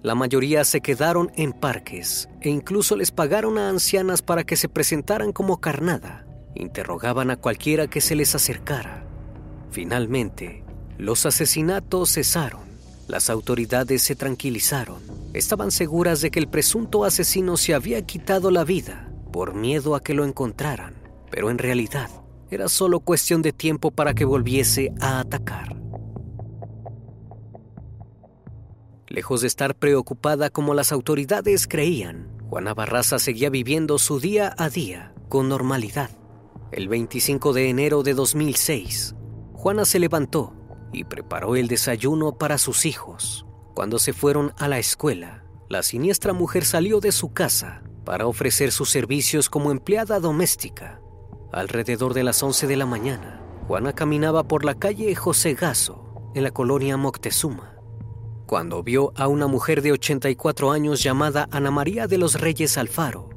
La 0.05 0.14
mayoría 0.14 0.64
se 0.64 0.81
quedaron 0.81 1.33
en 1.35 1.53
parques 1.53 2.29
e 2.40 2.49
incluso 2.49 2.95
les 2.95 3.11
pagaron 3.11 3.59
a 3.59 3.68
ancianas 3.68 4.23
para 4.23 4.45
que 4.45 4.55
se 4.55 4.68
presentaran 4.68 5.33
como 5.33 5.61
carnada 5.61 6.27
Interrogaban 6.55 7.31
a 7.31 7.37
cualquiera 7.37 7.87
que 7.87 8.01
se 8.01 8.14
les 8.14 8.35
acercara. 8.35 9.05
Finalmente, 9.71 10.64
los 10.99 11.25
asesinatos 11.27 12.12
cesaron. 12.12 12.62
Las 13.09 13.31
autoridades 13.31 14.03
se 14.03 14.14
tranquilizaron. 14.14 14.99
Estaban 15.33 15.71
seguras 15.71 16.21
de 16.21 16.31
que 16.31 16.38
el 16.38 16.49
presunto 16.49 17.05
asesino 17.05 17.57
se 17.57 17.75
había 17.75 18.03
quitado 18.03 18.51
la 18.51 18.64
vida 18.64 19.11
por 19.33 19.55
miedo 19.55 19.95
a 19.95 20.03
que 20.03 20.14
lo 20.14 20.25
encontraran, 20.27 20.95
pero 21.31 21.51
en 21.51 21.59
realidad 21.59 22.11
era 22.51 22.68
solo 22.68 23.01
cuestión 23.01 23.40
de 23.40 23.53
tiempo 23.53 23.90
para 23.90 24.12
que 24.12 24.27
volviese 24.27 24.92
a 25.01 25.21
atacar. 25.21 25.82
Lejos 29.12 29.42
de 29.42 29.46
estar 29.46 29.75
preocupada 29.75 30.48
como 30.48 30.72
las 30.72 30.90
autoridades 30.90 31.68
creían, 31.68 32.33
Juana 32.48 32.72
Barraza 32.72 33.18
seguía 33.18 33.51
viviendo 33.51 33.98
su 33.98 34.20
día 34.20 34.55
a 34.57 34.70
día 34.70 35.12
con 35.29 35.51
normalidad. 35.51 36.09
El 36.70 36.88
25 36.88 37.53
de 37.53 37.68
enero 37.68 38.03
de 38.03 38.14
2006, 38.14 39.14
Juana 39.53 39.85
se 39.85 39.98
levantó 39.98 40.55
y 40.94 41.05
preparó 41.05 41.57
el 41.57 41.68
desayuno 41.68 42.38
para 42.38 42.57
sus 42.57 42.87
hijos. 42.87 43.44
Cuando 43.75 43.98
se 43.98 44.14
fueron 44.14 44.55
a 44.57 44.66
la 44.66 44.79
escuela, 44.79 45.44
la 45.68 45.83
siniestra 45.83 46.33
mujer 46.33 46.64
salió 46.64 46.98
de 47.01 47.12
su 47.12 47.35
casa 47.35 47.83
para 48.07 48.27
ofrecer 48.27 48.72
sus 48.72 48.88
servicios 48.88 49.51
como 49.51 49.72
empleada 49.72 50.20
doméstica. 50.20 51.03
Alrededor 51.53 52.14
de 52.14 52.25
las 52.25 52.42
11 52.42 52.66
de 52.66 52.77
la 52.77 52.87
mañana, 52.87 53.42
Juana 53.68 53.92
caminaba 53.92 54.48
por 54.48 54.64
la 54.64 54.75
calle 54.75 55.14
José 55.14 55.53
Gaso, 55.53 56.33
en 56.35 56.44
la 56.44 56.51
colonia 56.51 56.96
Moctezuma, 56.96 57.72
cuando 58.46 58.83
vio 58.83 59.12
a 59.16 59.28
una 59.28 59.46
mujer 59.46 59.83
de 59.83 59.92
84 59.92 60.70
años 60.72 61.02
llamada 61.02 61.48
Ana 61.50 61.70
María 61.70 62.07
de 62.07 62.18
los 62.18 62.40
Reyes 62.40 62.78
Alfaro. 62.78 63.31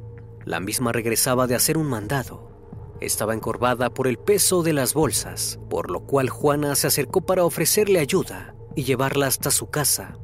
La 0.44 0.60
misma 0.60 0.92
regresaba 0.92 1.48
de 1.48 1.56
hacer 1.56 1.78
un 1.78 1.88
mandado 1.88 2.56
estaba 3.02 3.34
encorvada 3.34 3.94
por 3.94 4.08
el 4.08 4.18
peso 4.18 4.64
de 4.64 4.74
las 4.74 4.94
bolsas, 4.94 5.60
por 5.70 5.92
lo 5.92 6.02
cual 6.02 6.30
Juana 6.30 6.76
se 6.76 6.88
acercó 6.88 7.22
para 7.22 7.44
ofrecerle 7.44 8.00
ayuda 8.00 8.56
y 8.76 8.84
llevarla 8.84 9.28
hasta 9.28 9.52
su 9.52 9.70
casa. 9.70 10.18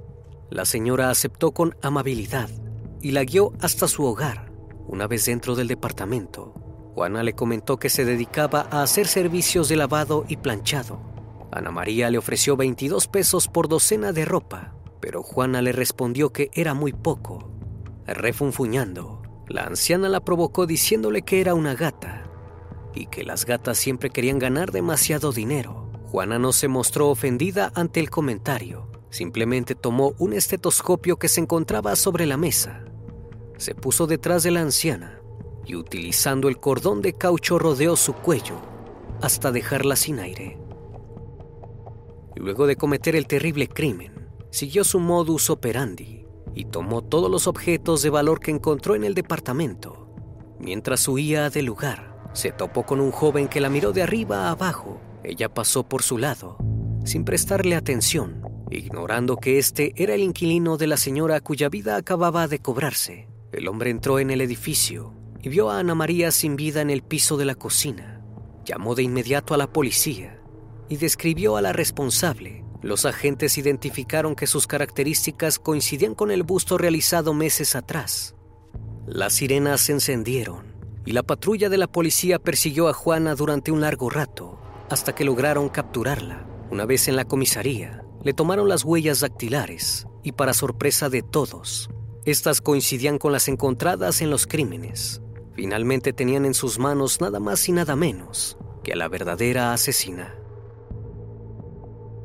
La 0.50 0.66
señora 0.66 1.10
aceptó 1.10 1.52
con 1.52 1.76
amabilidad 1.82 2.50
y 3.02 3.12
la 3.12 3.24
guió 3.24 3.54
hasta 3.62 3.88
su 3.88 4.06
hogar. 4.06 4.52
Una 4.88 5.08
vez 5.08 5.26
dentro 5.26 5.56
del 5.56 5.68
departamento, 5.68 6.54
Juana 6.94 7.24
le 7.24 7.34
comentó 7.34 7.78
que 7.78 7.90
se 7.90 8.06
dedicaba 8.06 8.68
a 8.72 8.84
hacer 8.84 9.08
servicios 9.08 9.70
de 9.70 9.78
lavado 9.78 10.26
y 10.28 10.38
planchado. 10.38 11.11
Ana 11.52 11.72
María 11.72 12.10
le 12.10 12.18
ofreció 12.18 12.56
22 12.56 13.08
pesos 13.08 13.48
por 13.50 13.68
docena 13.68 14.14
de 14.14 14.24
ropa, 14.24 14.74
pero 15.02 15.22
Juana 15.22 15.62
le 15.62 15.74
respondió 15.74 16.32
que 16.32 16.50
era 16.54 16.74
muy 16.74 16.94
poco. 16.94 17.52
Refunfuñando, 18.08 19.22
la 19.48 19.64
anciana 19.64 20.08
la 20.08 20.22
provocó 20.22 20.66
diciéndole 20.66 21.24
que 21.24 21.42
era 21.42 21.54
una 21.54 21.76
gata 21.76 22.24
y 22.96 23.08
que 23.08 23.24
las 23.24 23.46
gatas 23.46 23.78
siempre 23.78 24.10
querían 24.10 24.40
ganar 24.40 24.72
demasiado 24.72 25.34
dinero. 25.34 25.90
Juana 26.06 26.40
no 26.40 26.54
se 26.54 26.70
mostró 26.70 27.10
ofendida 27.10 27.72
ante 27.76 28.00
el 28.00 28.10
comentario, 28.10 28.90
simplemente 29.10 29.76
tomó 29.76 30.14
un 30.20 30.34
estetoscopio 30.34 31.18
que 31.18 31.28
se 31.28 31.42
encontraba 31.42 31.96
sobre 31.96 32.26
la 32.26 32.38
mesa. 32.38 32.86
Se 33.58 33.76
puso 33.76 34.08
detrás 34.08 34.44
de 34.44 34.52
la 34.52 34.62
anciana 34.62 35.20
y 35.66 35.76
utilizando 35.76 36.48
el 36.48 36.58
cordón 36.58 37.02
de 37.02 37.14
caucho 37.14 37.60
rodeó 37.60 37.96
su 37.96 38.14
cuello 38.14 38.56
hasta 39.22 39.52
dejarla 39.52 39.96
sin 39.96 40.20
aire. 40.20 40.58
Luego 42.42 42.66
de 42.66 42.76
cometer 42.76 43.16
el 43.16 43.28
terrible 43.28 43.68
crimen, 43.68 44.28
siguió 44.50 44.84
su 44.84 45.00
modus 45.00 45.52
operandi 45.52 46.26
y 46.56 46.66
tomó 46.66 47.04
todos 47.04 47.30
los 47.30 47.46
objetos 47.46 48.02
de 48.02 48.10
valor 48.10 48.40
que 48.40 48.50
encontró 48.50 48.96
en 48.96 49.04
el 49.04 49.14
departamento. 49.14 50.12
Mientras 50.60 51.08
huía 51.08 51.52
del 51.52 51.66
lugar, 51.66 52.18
se 52.34 52.52
topó 52.52 52.84
con 52.84 53.00
un 53.00 53.12
joven 53.12 53.48
que 53.48 53.62
la 53.62 53.70
miró 53.70 53.92
de 53.94 54.02
arriba 54.02 54.48
a 54.48 54.52
abajo. 54.54 55.00
Ella 55.24 55.54
pasó 55.54 55.88
por 55.88 56.02
su 56.02 56.18
lado, 56.18 56.58
sin 57.06 57.26
prestarle 57.26 57.76
atención, 57.76 58.42
ignorando 58.72 59.38
que 59.38 59.60
este 59.60 59.94
era 59.96 60.16
el 60.16 60.22
inquilino 60.22 60.78
de 60.78 60.88
la 60.88 60.98
señora 60.98 61.42
cuya 61.42 61.70
vida 61.70 61.96
acababa 61.96 62.48
de 62.48 62.58
cobrarse. 62.58 63.28
El 63.52 63.68
hombre 63.68 63.92
entró 63.92 64.18
en 64.18 64.32
el 64.32 64.42
edificio 64.42 65.14
y 65.44 65.50
vio 65.50 65.70
a 65.70 65.78
Ana 65.78 65.94
María 65.94 66.32
sin 66.32 66.56
vida 66.56 66.82
en 66.82 66.90
el 66.90 67.04
piso 67.04 67.38
de 67.38 67.46
la 67.46 67.54
cocina. 67.54 68.26
Llamó 68.66 68.96
de 68.96 69.04
inmediato 69.04 69.54
a 69.54 69.58
la 69.58 69.72
policía 69.72 70.41
y 70.92 70.98
describió 70.98 71.56
a 71.56 71.62
la 71.62 71.72
responsable, 71.72 72.66
Los 72.82 73.06
agentes 73.06 73.58
identificaron 73.58 74.36
que 74.36 74.46
sus 74.46 74.68
características 74.68 75.58
coincidían 75.58 76.16
con 76.16 76.32
el 76.32 76.44
busto 76.44 76.78
realizado 76.78 77.34
meses 77.34 77.76
atrás. 77.76 78.36
Las 79.06 79.34
sirenas 79.34 79.82
se 79.82 79.94
encendieron 79.94 80.66
y 81.06 81.14
la 81.14 81.24
patrulla 81.24 81.70
de 81.70 81.78
la 81.78 81.88
policía 81.88 82.40
persiguió 82.40 82.90
a 82.90 82.94
Juana 82.94 83.36
durante 83.36 83.72
un 83.72 83.80
largo 83.82 84.10
rato 84.10 84.60
hasta 84.90 85.16
que 85.16 85.24
lograron 85.24 85.70
capturarla. 85.70 86.46
Una 86.72 86.86
vez 86.86 87.08
en 87.08 87.16
la 87.16 87.24
comisaría, 87.24 88.04
le 88.24 88.34
tomaron 88.34 88.68
las 88.68 88.84
huellas 88.84 89.22
dactilares 89.22 90.08
y 90.24 90.34
para 90.34 90.54
sorpresa 90.54 91.08
de 91.08 91.22
todos, 91.22 91.90
estas 92.26 92.60
coincidían 92.60 93.18
con 93.18 93.32
las 93.32 93.48
encontradas 93.48 94.22
en 94.22 94.30
los 94.30 94.46
crímenes. 94.46 95.22
Finalmente 95.54 96.12
tenían 96.12 96.46
en 96.46 96.54
sus 96.54 96.80
manos 96.80 97.22
nada 97.22 97.40
más 97.40 97.70
y 97.70 97.72
nada 97.72 97.96
menos 97.96 98.58
que 98.84 98.92
a 98.92 98.96
la 98.98 99.08
verdadera 99.08 99.72
asesina. 99.72 100.41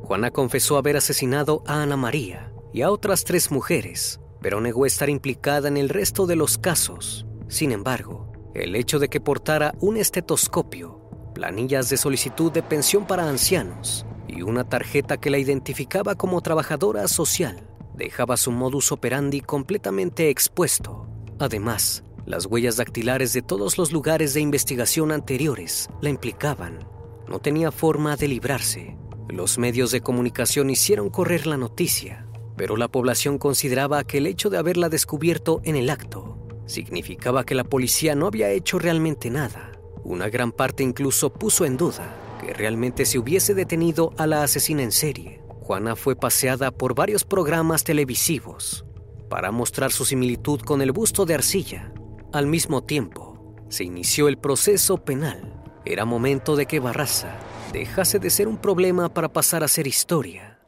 Juana 0.06 0.30
confesó 0.30 0.76
haber 0.76 0.96
asesinado 0.96 1.64
a 1.66 1.82
Ana 1.82 1.96
María 1.96 2.52
y 2.72 2.82
a 2.82 2.92
otras 2.92 3.24
tres 3.24 3.50
mujeres, 3.50 4.20
pero 4.40 4.60
negó 4.60 4.86
estar 4.86 5.10
implicada 5.10 5.66
en 5.66 5.76
el 5.76 5.88
resto 5.88 6.26
de 6.26 6.36
los 6.36 6.58
casos. 6.58 7.26
Sin 7.48 7.72
embargo, 7.72 8.30
el 8.54 8.76
hecho 8.76 9.00
de 9.00 9.08
que 9.08 9.20
portara 9.20 9.74
un 9.80 9.96
estetoscopio, 9.96 11.00
planillas 11.34 11.90
de 11.90 11.96
solicitud 11.96 12.52
de 12.52 12.62
pensión 12.62 13.04
para 13.04 13.28
ancianos 13.28 14.06
y 14.28 14.42
una 14.42 14.62
tarjeta 14.62 15.16
que 15.16 15.28
la 15.28 15.38
identificaba 15.38 16.14
como 16.14 16.40
trabajadora 16.40 17.08
social 17.08 17.68
dejaba 17.96 18.36
su 18.36 18.52
modus 18.52 18.92
operandi 18.92 19.40
completamente 19.40 20.30
expuesto. 20.30 21.08
Además, 21.40 22.04
las 22.26 22.46
huellas 22.46 22.76
dactilares 22.76 23.32
de 23.32 23.42
todos 23.42 23.76
los 23.76 23.90
lugares 23.90 24.34
de 24.34 24.40
investigación 24.40 25.10
anteriores 25.10 25.88
la 26.00 26.10
implicaban. 26.10 26.86
No 27.26 27.40
tenía 27.40 27.72
forma 27.72 28.14
de 28.14 28.28
librarse 28.28 28.96
los 29.28 29.58
medios 29.58 29.90
de 29.90 30.00
comunicación 30.00 30.70
hicieron 30.70 31.10
correr 31.10 31.46
la 31.46 31.56
noticia, 31.56 32.26
pero 32.56 32.76
la 32.76 32.88
población 32.88 33.38
consideraba 33.38 34.04
que 34.04 34.18
el 34.18 34.26
hecho 34.26 34.50
de 34.50 34.58
haberla 34.58 34.88
descubierto 34.88 35.60
en 35.64 35.76
el 35.76 35.90
acto 35.90 36.38
significaba 36.66 37.44
que 37.44 37.54
la 37.54 37.64
policía 37.64 38.14
no 38.14 38.26
había 38.26 38.50
hecho 38.50 38.78
realmente 38.78 39.30
nada. 39.30 39.72
Una 40.04 40.28
gran 40.28 40.52
parte 40.52 40.82
incluso 40.82 41.32
puso 41.32 41.64
en 41.64 41.76
duda 41.76 42.16
que 42.40 42.52
realmente 42.52 43.04
se 43.04 43.18
hubiese 43.18 43.54
detenido 43.54 44.12
a 44.16 44.26
la 44.26 44.42
asesina 44.42 44.82
en 44.82 44.92
serie. 44.92 45.40
Juana 45.62 45.96
fue 45.96 46.14
paseada 46.14 46.70
por 46.70 46.94
varios 46.94 47.24
programas 47.24 47.82
televisivos 47.82 48.84
para 49.28 49.50
mostrar 49.50 49.90
su 49.90 50.04
similitud 50.04 50.60
con 50.60 50.82
el 50.82 50.92
busto 50.92 51.26
de 51.26 51.34
arcilla. 51.34 51.92
Al 52.32 52.46
mismo 52.46 52.84
tiempo, 52.84 53.56
se 53.68 53.82
inició 53.82 54.28
el 54.28 54.38
proceso 54.38 54.98
penal. 54.98 55.64
Era 55.84 56.04
momento 56.04 56.54
de 56.54 56.66
que 56.66 56.78
Barraza 56.78 57.36
dejase 57.72 58.18
de 58.18 58.31
ser 58.31 58.48
un 58.48 58.57
problema 58.57 59.12
para 59.12 59.29
pasar 59.29 59.64
a 59.64 59.68
ser 59.68 59.87
historia. 59.87 60.59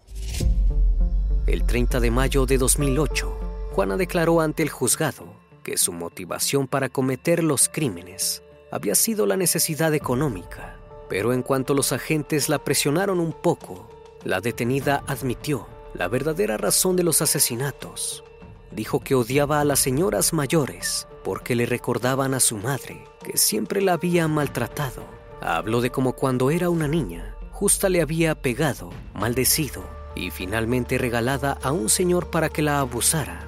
El 1.47 1.65
30 1.65 2.01
de 2.01 2.11
mayo 2.11 2.47
de 2.47 2.59
2008, 2.59 3.71
Juana 3.73 3.97
declaró 3.97 4.41
ante 4.41 4.63
el 4.63 4.69
juzgado 4.69 5.35
que 5.63 5.79
su 5.79 5.93
motivación 5.93 6.67
para 6.67 6.89
cometer 6.89 7.43
los 7.43 7.69
crímenes 7.69 8.43
había 8.71 8.95
sido 8.95 9.27
la 9.27 9.37
necesidad 9.37 9.95
económica, 9.95 10.77
pero 11.09 11.33
en 11.33 11.43
cuanto 11.43 11.75
los 11.75 11.93
agentes 11.93 12.49
la 12.49 12.63
presionaron 12.63 13.19
un 13.19 13.33
poco, 13.33 13.89
la 14.25 14.41
detenida 14.41 15.03
admitió 15.07 15.67
la 15.95 16.09
verdadera 16.09 16.59
razón 16.59 16.97
de 16.97 17.03
los 17.05 17.23
asesinatos. 17.23 18.25
Dijo 18.71 19.01
que 19.01 19.15
odiaba 19.15 19.61
a 19.61 19.65
las 19.65 19.79
señoras 19.79 20.33
mayores 20.33 21.09
porque 21.25 21.55
le 21.55 21.67
recordaban 21.67 22.35
a 22.35 22.41
su 22.41 22.57
madre, 22.57 23.05
que 23.25 23.39
siempre 23.39 23.81
la 23.81 23.95
había 23.95 24.29
maltratado 24.29 25.18
Habló 25.41 25.81
de 25.81 25.91
cómo 25.91 26.15
cuando 26.15 26.51
era 26.51 26.69
una 26.69 26.89
niña, 26.89 27.37
justa 27.53 27.89
le 27.89 28.03
había 28.03 28.35
pegado, 28.35 28.91
maldecido 29.15 29.85
y 30.17 30.31
finalmente 30.31 30.99
regalada 30.99 31.59
a 31.63 31.71
un 31.71 31.89
señor 31.89 32.31
para 32.31 32.49
que 32.49 32.63
la 32.63 32.81
abusara. 32.81 33.47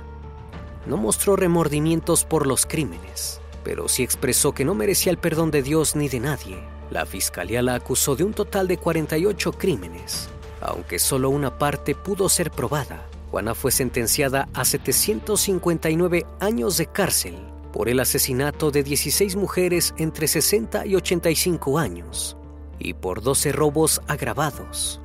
No 0.87 0.97
mostró 0.97 1.35
remordimientos 1.35 2.25
por 2.25 2.47
los 2.47 2.65
crímenes, 2.65 3.41
pero 3.65 3.89
sí 3.89 4.05
expresó 4.05 4.53
que 4.53 4.65
no 4.65 4.75
merecía 4.75 5.11
el 5.11 5.19
perdón 5.19 5.51
de 5.51 5.63
Dios 5.63 5.97
ni 5.97 6.09
de 6.09 6.21
nadie. 6.21 6.59
La 6.91 7.07
fiscalía 7.07 7.61
la 7.61 7.75
acusó 7.75 8.15
de 8.15 8.25
un 8.25 8.35
total 8.35 8.69
de 8.69 8.79
48 8.79 9.53
crímenes, 9.53 10.29
aunque 10.61 11.01
solo 11.01 11.29
una 11.31 11.59
parte 11.59 11.95
pudo 11.97 12.29
ser 12.29 12.53
probada. 12.53 13.07
Juana 13.33 13.55
fue 13.55 13.73
sentenciada 13.73 14.49
a 14.55 14.65
759 14.65 16.27
años 16.41 16.77
de 16.77 16.87
cárcel 16.87 17.50
por 17.73 17.89
el 17.89 18.01
asesinato 18.01 18.71
de 18.71 18.83
16 18.83 19.37
mujeres 19.37 19.95
entre 19.99 20.27
60 20.27 20.87
y 20.87 20.95
85 20.97 21.79
años 21.79 22.37
y 22.79 22.95
por 22.95 23.23
12 23.23 23.53
robos 23.53 24.01
agravados. 24.09 25.01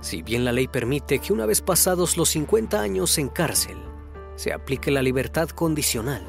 Si 0.00 0.22
bien 0.22 0.44
la 0.44 0.52
ley 0.52 0.68
permite 0.68 1.18
que 1.18 1.32
una 1.32 1.46
vez 1.46 1.60
pasados 1.60 2.16
los 2.16 2.30
50 2.30 2.80
años 2.80 3.18
en 3.18 3.28
cárcel 3.28 3.76
se 4.36 4.52
aplique 4.52 4.90
la 4.90 5.02
libertad 5.02 5.48
condicional, 5.50 6.22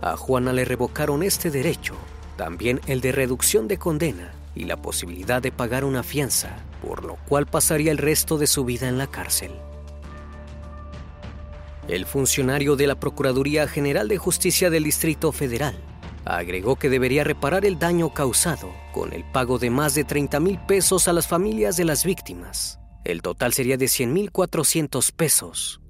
a 0.00 0.16
Juana 0.16 0.52
le 0.52 0.64
revocaron 0.64 1.22
este 1.22 1.50
derecho, 1.50 1.94
también 2.36 2.80
el 2.86 3.00
de 3.00 3.12
reducción 3.12 3.68
de 3.68 3.78
condena 3.78 4.32
y 4.54 4.64
la 4.64 4.76
posibilidad 4.76 5.42
de 5.42 5.52
pagar 5.52 5.84
una 5.84 6.02
fianza, 6.02 6.56
por 6.82 7.04
lo 7.04 7.16
cual 7.28 7.46
pasaría 7.46 7.92
el 7.92 7.98
resto 7.98 8.38
de 8.38 8.46
su 8.46 8.64
vida 8.64 8.88
en 8.88 8.98
la 8.98 9.06
cárcel. 9.06 9.52
El 11.88 12.06
funcionario 12.06 12.76
de 12.76 12.86
la 12.86 13.00
Procuraduría 13.00 13.66
General 13.66 14.06
de 14.06 14.18
Justicia 14.18 14.70
del 14.70 14.84
Distrito 14.84 15.32
Federal 15.32 15.74
agregó 16.24 16.76
que 16.76 16.90
debería 16.90 17.24
reparar 17.24 17.64
el 17.64 17.78
daño 17.78 18.12
causado 18.12 18.72
con 18.92 19.12
el 19.12 19.24
pago 19.24 19.58
de 19.58 19.70
más 19.70 19.94
de 19.94 20.04
30 20.04 20.38
mil 20.40 20.58
pesos 20.58 21.08
a 21.08 21.12
las 21.12 21.26
familias 21.26 21.76
de 21.76 21.84
las 21.84 22.04
víctimas. 22.04 22.78
El 23.04 23.22
total 23.22 23.54
sería 23.54 23.76
de 23.76 23.88
100 23.88 24.12
mil 24.12 24.30
400 24.30 25.12
pesos. 25.12 25.80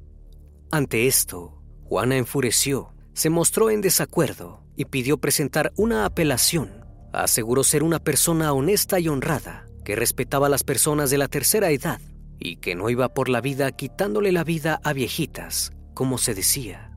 Ante 0.71 1.09
esto, 1.09 1.61
Juana 1.85 2.17
enfureció, 2.17 2.95
se 3.13 3.29
mostró 3.29 3.71
en 3.71 3.81
desacuerdo 3.81 4.63
y 4.77 4.85
pidió 4.85 5.19
presentar 5.19 5.73
una 5.77 6.07
apelación. 6.07 6.85
Aseguró 7.13 7.65
ser 7.65 7.83
una 7.83 7.99
persona 7.99 8.53
honesta 8.53 9.01
y 9.01 9.09
honrada, 9.09 9.67
que 9.85 9.97
respetaba 9.97 10.47
a 10.47 10.51
las 10.51 10.63
personas 10.63 11.11
de 11.11 11.19
la 11.19 11.27
tercera 11.27 11.71
edad 11.71 12.01
y 12.39 12.57
que 12.57 12.77
no 12.77 12.89
iba 12.89 13.13
por 13.13 13.29
la 13.29 13.41
vida 13.41 13.73
quitándole 13.73 14.31
la 14.31 14.45
vida 14.45 14.81
a 14.85 14.93
viejitas 14.93 15.73
como 16.01 16.17
se 16.17 16.33
decía. 16.33 16.91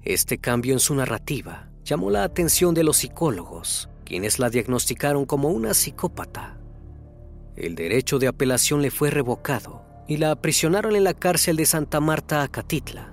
Este 0.00 0.38
cambio 0.38 0.72
en 0.72 0.78
su 0.78 0.94
narrativa 0.94 1.68
llamó 1.84 2.08
la 2.08 2.24
atención 2.24 2.72
de 2.72 2.82
los 2.82 2.96
psicólogos, 2.96 3.90
quienes 4.06 4.38
la 4.38 4.48
diagnosticaron 4.48 5.26
como 5.26 5.50
una 5.50 5.74
psicópata. 5.74 6.58
El 7.56 7.74
derecho 7.74 8.18
de 8.18 8.28
apelación 8.28 8.80
le 8.80 8.90
fue 8.90 9.10
revocado 9.10 9.84
y 10.08 10.16
la 10.16 10.30
aprisionaron 10.30 10.96
en 10.96 11.04
la 11.04 11.12
cárcel 11.12 11.58
de 11.58 11.66
Santa 11.66 12.00
Marta, 12.00 12.42
Acatitla. 12.42 13.12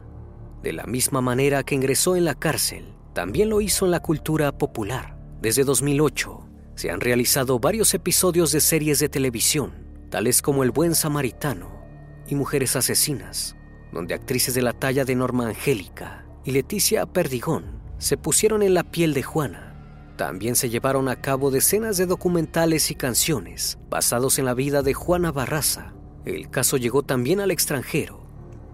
De 0.63 0.71
la 0.71 0.85
misma 0.85 1.19
manera 1.19 1.63
que 1.63 1.75
ingresó 1.75 2.15
en 2.15 2.23
la 2.23 2.35
cárcel, 2.35 2.93
también 3.11 3.49
lo 3.49 3.59
hizo 3.59 3.83
en 3.83 3.91
la 3.91 3.99
cultura 3.99 4.57
popular. 4.57 5.19
Desde 5.41 5.65
2008 5.65 6.47
se 6.75 6.91
han 6.91 7.01
realizado 7.01 7.59
varios 7.59 7.93
episodios 7.93 8.53
de 8.53 8.61
series 8.61 8.99
de 8.99 9.09
televisión, 9.09 9.73
tales 10.09 10.41
como 10.41 10.63
El 10.63 10.71
Buen 10.71 10.95
Samaritano 10.95 11.83
y 12.25 12.35
Mujeres 12.35 12.77
Asesinas, 12.77 13.56
donde 13.97 14.13
actrices 14.13 14.53
de 14.53 14.61
la 14.61 14.73
talla 14.73 15.05
de 15.05 15.15
Norma 15.15 15.47
Angélica 15.47 16.23
y 16.45 16.51
Leticia 16.51 17.07
Perdigón 17.07 17.81
se 17.97 18.15
pusieron 18.15 18.61
en 18.61 18.75
la 18.75 18.83
piel 18.83 19.15
de 19.15 19.23
Juana. 19.23 20.13
También 20.17 20.55
se 20.55 20.69
llevaron 20.69 21.09
a 21.09 21.19
cabo 21.19 21.49
decenas 21.49 21.97
de 21.97 22.05
documentales 22.05 22.91
y 22.91 22.95
canciones 22.95 23.79
basados 23.89 24.37
en 24.37 24.45
la 24.45 24.53
vida 24.53 24.83
de 24.83 24.93
Juana 24.93 25.31
Barraza. 25.31 25.95
El 26.25 26.51
caso 26.51 26.77
llegó 26.77 27.01
también 27.01 27.39
al 27.39 27.49
extranjero, 27.49 28.21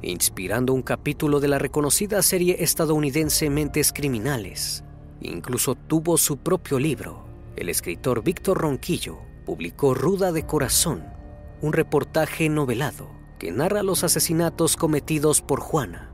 inspirando 0.02 0.74
un 0.74 0.82
capítulo 0.82 1.40
de 1.40 1.48
la 1.48 1.58
reconocida 1.58 2.22
serie 2.22 2.58
estadounidense 2.60 3.50
Mentes 3.50 3.94
Criminales. 3.94 4.84
Incluso 5.22 5.76
tuvo 5.76 6.18
su 6.18 6.36
propio 6.36 6.80
libro. 6.80 7.24
El 7.56 7.70
escritor 7.70 8.26
Víctor 8.26 8.58
Ronquillo 8.58 9.20
publicó 9.46 9.94
Ruda 9.94 10.34
de 10.34 10.46
Corazón, 10.46 11.06
un 11.62 11.72
reportaje 11.72 12.50
novelado 12.50 13.23
que 13.44 13.52
narra 13.52 13.84
los 13.84 14.06
asesinatos 14.06 14.78
cometidos 14.78 15.42
por 15.42 15.60
Juana. 15.60 16.14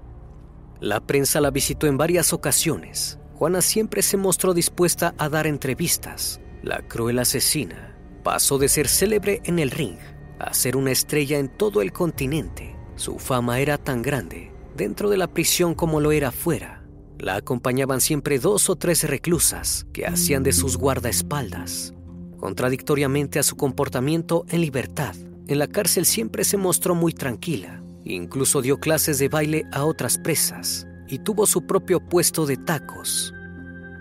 La 0.80 1.00
prensa 1.00 1.40
la 1.40 1.52
visitó 1.52 1.86
en 1.86 1.96
varias 1.96 2.34
ocasiones. 2.34 3.20
Juana 3.36 3.62
siempre 3.62 4.02
se 4.02 4.18
mostró 4.18 4.56
dispuesta 4.56 5.14
a 5.20 5.30
dar 5.30 5.46
entrevistas. 5.46 6.42
La 6.64 6.82
cruel 6.88 7.20
asesina 7.20 7.96
pasó 8.24 8.58
de 8.58 8.68
ser 8.68 8.88
célebre 8.88 9.42
en 9.44 9.60
el 9.60 9.70
ring 9.70 10.00
a 10.40 10.56
ser 10.56 10.76
una 10.76 10.90
estrella 10.90 11.38
en 11.38 11.50
todo 11.50 11.84
el 11.84 11.92
continente. 11.92 12.76
Su 12.96 13.20
fama 13.20 13.60
era 13.60 13.78
tan 13.78 14.02
grande 14.02 14.52
dentro 14.76 15.12
de 15.12 15.18
la 15.18 15.28
prisión 15.28 15.76
como 15.76 16.00
lo 16.00 16.12
era 16.12 16.32
fuera. 16.32 16.84
La 17.20 17.36
acompañaban 17.36 18.02
siempre 18.02 18.40
dos 18.40 18.72
o 18.72 18.76
tres 18.76 19.08
reclusas 19.08 19.86
que 19.94 20.08
hacían 20.08 20.42
de 20.42 20.52
sus 20.52 20.78
guardaespaldas. 20.78 21.94
Contradictoriamente 22.40 23.38
a 23.38 23.44
su 23.44 23.56
comportamiento 23.56 24.48
en 24.50 24.62
libertad, 24.62 25.14
en 25.50 25.58
la 25.58 25.66
cárcel 25.68 26.06
siempre 26.06 26.44
se 26.44 26.58
mostró 26.58 26.94
muy 26.94 27.12
tranquila. 27.12 27.82
Incluso 28.06 28.62
dio 28.62 28.80
clases 28.80 29.18
de 29.18 29.30
baile 29.30 29.64
a 29.72 29.84
otras 29.84 30.20
presas 30.20 30.86
y 31.08 31.18
tuvo 31.18 31.48
su 31.48 31.66
propio 31.66 32.00
puesto 32.00 32.46
de 32.46 32.56
tacos. 32.56 33.34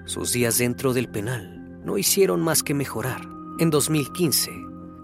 Sus 0.04 0.32
días 0.32 0.58
dentro 0.58 0.92
del 0.92 1.08
penal 1.08 1.80
no 1.82 1.96
hicieron 1.96 2.42
más 2.42 2.62
que 2.62 2.74
mejorar. 2.74 3.22
En 3.60 3.70
2015, 3.70 4.50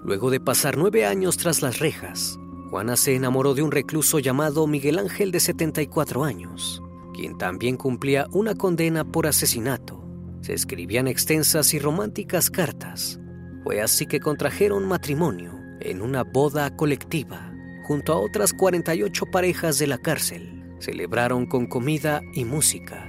luego 0.04 0.30
de 0.30 0.38
pasar 0.38 0.76
nueve 0.76 1.06
años 1.06 1.38
tras 1.38 1.62
las 1.62 1.78
rejas, 1.78 2.38
Juana 2.68 2.96
se 2.96 3.14
enamoró 3.14 3.54
de 3.54 3.62
un 3.62 3.72
recluso 3.72 4.18
llamado 4.18 4.66
Miguel 4.66 4.98
Ángel 4.98 5.30
de 5.30 5.40
74 5.40 6.24
años, 6.24 6.82
quien 7.14 7.38
también 7.38 7.78
cumplía 7.78 8.26
una 8.32 8.54
condena 8.54 9.02
por 9.02 9.26
asesinato. 9.26 10.04
Se 10.42 10.52
escribían 10.52 11.08
extensas 11.08 11.72
y 11.72 11.78
románticas 11.78 12.50
cartas. 12.50 13.18
Fue 13.62 13.80
así 13.80 14.04
que 14.04 14.20
contrajeron 14.20 14.86
matrimonio 14.86 15.63
en 15.80 16.02
una 16.02 16.24
boda 16.24 16.74
colectiva 16.76 17.54
junto 17.84 18.14
a 18.14 18.18
otras 18.18 18.52
48 18.52 19.26
parejas 19.26 19.78
de 19.78 19.86
la 19.86 19.98
cárcel. 19.98 20.64
Celebraron 20.80 21.46
con 21.46 21.66
comida 21.66 22.22
y 22.32 22.44
música. 22.44 23.08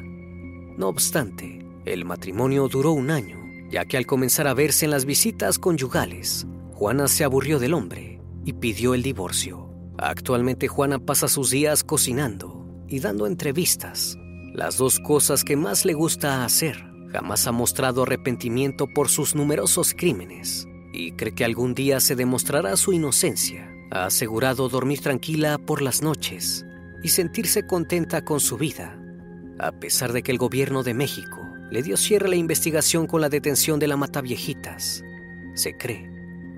No 0.78 0.90
obstante, 0.90 1.66
el 1.86 2.06
matrimonio 2.06 2.68
duró 2.68 2.92
un 2.92 3.10
año, 3.10 3.38
ya 3.72 3.86
que 3.86 3.98
al 3.98 4.06
comenzar 4.06 4.48
a 4.48 4.54
verse 4.54 4.86
en 4.86 4.92
las 4.92 5.06
visitas 5.06 5.58
conyugales, 5.58 6.46
Juana 6.74 7.08
se 7.08 7.24
aburrió 7.24 7.58
del 7.58 7.74
hombre 7.74 8.22
y 8.44 8.54
pidió 8.54 8.94
el 8.94 9.02
divorcio. 9.02 9.70
Actualmente 9.98 10.68
Juana 10.68 11.00
pasa 11.00 11.28
sus 11.28 11.50
días 11.50 11.84
cocinando 11.84 12.66
y 12.88 13.00
dando 13.00 13.28
entrevistas, 13.28 14.18
las 14.54 14.78
dos 14.78 15.00
cosas 15.00 15.44
que 15.44 15.56
más 15.56 15.86
le 15.86 15.94
gusta 15.94 16.44
hacer. 16.44 16.86
Jamás 17.12 17.48
ha 17.48 17.54
mostrado 17.54 18.04
arrepentimiento 18.04 18.88
por 18.94 19.08
sus 19.08 19.36
numerosos 19.36 19.94
crímenes 19.94 20.68
y 20.96 21.12
cree 21.12 21.36
que 21.36 21.46
algún 21.46 21.76
día 21.76 22.00
se 22.00 22.16
demostrará 22.16 22.76
su 22.78 22.94
inocencia. 22.94 23.70
Ha 23.92 24.06
asegurado 24.06 24.70
dormir 24.70 25.02
tranquila 25.02 25.58
por 25.58 25.82
las 25.82 26.02
noches 26.02 26.66
y 27.04 27.10
sentirse 27.10 27.68
contenta 27.68 28.24
con 28.24 28.40
su 28.40 28.58
vida, 28.58 29.00
a 29.60 29.72
pesar 29.74 30.14
de 30.14 30.24
que 30.24 30.32
el 30.32 30.38
gobierno 30.38 30.84
de 30.84 30.94
México 30.94 31.40
le 31.70 31.84
dio 31.84 31.98
cierre 31.98 32.28
a 32.28 32.30
la 32.30 32.36
investigación 32.36 33.08
con 33.08 33.22
la 33.22 33.30
detención 33.30 33.80
de 33.80 33.88
la 33.88 33.98
Mataviejitas. 33.98 35.04
Se 35.56 35.78
cree, 35.78 36.10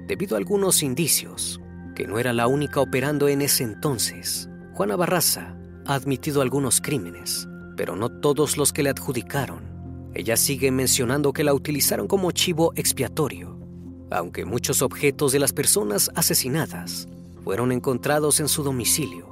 debido 0.08 0.36
a 0.36 0.40
algunos 0.40 0.84
indicios, 0.84 1.60
que 1.96 2.08
no 2.08 2.20
era 2.20 2.34
la 2.34 2.48
única 2.48 2.80
operando 2.80 3.28
en 3.28 3.42
ese 3.42 3.64
entonces. 3.64 4.50
Juana 4.74 4.96
Barraza 4.96 5.58
ha 5.86 5.96
admitido 5.96 6.42
algunos 6.42 6.80
crímenes, 6.82 7.48
pero 7.76 7.96
no 7.96 8.10
todos 8.10 8.58
los 8.58 8.72
que 8.72 8.84
le 8.84 8.90
adjudicaron. 8.90 10.12
Ella 10.14 10.38
sigue 10.38 10.72
mencionando 10.72 11.34
que 11.34 11.44
la 11.44 11.54
utilizaron 11.54 12.08
como 12.08 12.32
chivo 12.32 12.74
expiatorio, 12.76 13.57
aunque 14.12 14.46
muchos 14.46 14.82
objetos 14.82 15.32
de 15.32 15.40
las 15.40 15.54
personas 15.54 16.10
asesinadas 16.16 17.08
fueron 17.44 17.72
encontrados 17.72 18.40
en 18.40 18.48
su 18.48 18.64
domicilio. 18.64 19.26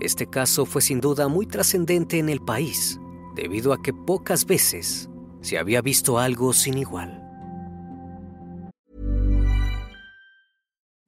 Este 0.00 0.26
caso 0.26 0.66
fue 0.66 0.82
sin 0.82 1.00
duda 1.00 1.28
muy 1.28 1.46
trascendente 1.46 2.18
en 2.18 2.28
el 2.28 2.40
país, 2.40 2.98
debido 3.34 3.72
a 3.72 3.82
que 3.82 3.92
pocas 3.92 4.46
veces 4.46 5.08
se 5.42 5.58
había 5.58 5.80
visto 5.80 6.18
algo 6.18 6.52
sin 6.52 6.78
igual. 6.78 7.18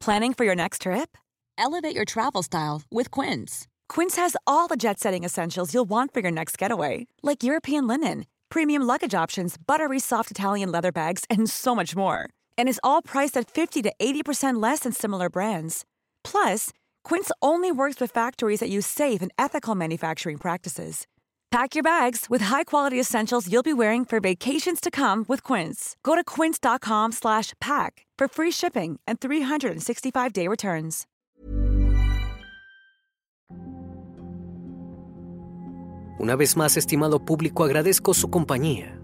Planning 0.01 0.35
for 0.35 0.45
your 0.45 0.55
next 0.55 0.83
trip? 0.83 1.17
Elevate 1.57 1.95
your 1.95 2.05
travel 2.05 2.43
style 2.43 2.83
with 2.91 3.11
Quince. 3.11 3.67
Quince 3.89 4.17
has 4.17 4.37
all 4.47 4.69
the 4.69 4.77
jet 4.77 5.01
setting 5.01 5.25
essentials 5.25 5.73
you'll 5.73 5.89
want 5.89 6.13
for 6.13 6.21
your 6.21 6.31
next 6.31 6.59
getaway, 6.59 7.07
like 7.23 7.43
European 7.43 7.87
linen, 7.87 8.27
premium 8.51 8.83
luggage 8.83 9.15
options, 9.15 9.57
buttery 9.57 9.99
soft 9.99 10.31
Italian 10.31 10.71
leather 10.71 10.93
bags, 10.93 11.25
and 11.31 11.49
so 11.49 11.75
much 11.75 11.97
more. 11.97 12.29
And 12.59 12.69
is 12.69 12.81
all 12.83 13.01
priced 13.01 13.37
at 13.37 13.49
50 13.49 13.83
to 13.83 13.93
80% 14.01 14.61
less 14.61 14.81
than 14.81 14.93
similar 14.93 15.31
brands. 15.31 15.85
Plus, 16.25 16.71
Quince 17.05 17.31
only 17.41 17.71
works 17.71 18.01
with 18.01 18.11
factories 18.11 18.61
that 18.61 18.69
use 18.69 18.87
safe 18.87 19.23
and 19.23 19.31
ethical 19.39 19.77
manufacturing 19.77 20.39
practices. 20.39 21.07
Pack 21.51 21.77
your 21.77 21.85
bags 21.85 22.27
with 22.29 22.43
high-quality 22.43 22.99
essentials 22.99 23.49
you'll 23.49 23.63
be 23.63 23.73
wearing 23.73 24.05
for 24.05 24.19
vacations 24.19 24.81
to 24.81 24.91
come 24.91 25.25
with 25.29 25.45
Quince. 25.45 25.97
Go 26.03 26.17
to 26.17 26.25
quince.com/pack 26.25 28.07
for 28.19 28.29
free 28.29 28.51
shipping 28.51 28.99
and 29.07 29.21
365-day 29.21 30.49
returns. 30.49 31.07
Una 36.19 36.37
vez 36.37 36.57
más, 36.57 36.77
estimado 36.77 37.25
público, 37.25 37.65
agradezco 37.65 38.15
su 38.15 38.31
compañía. 38.31 39.04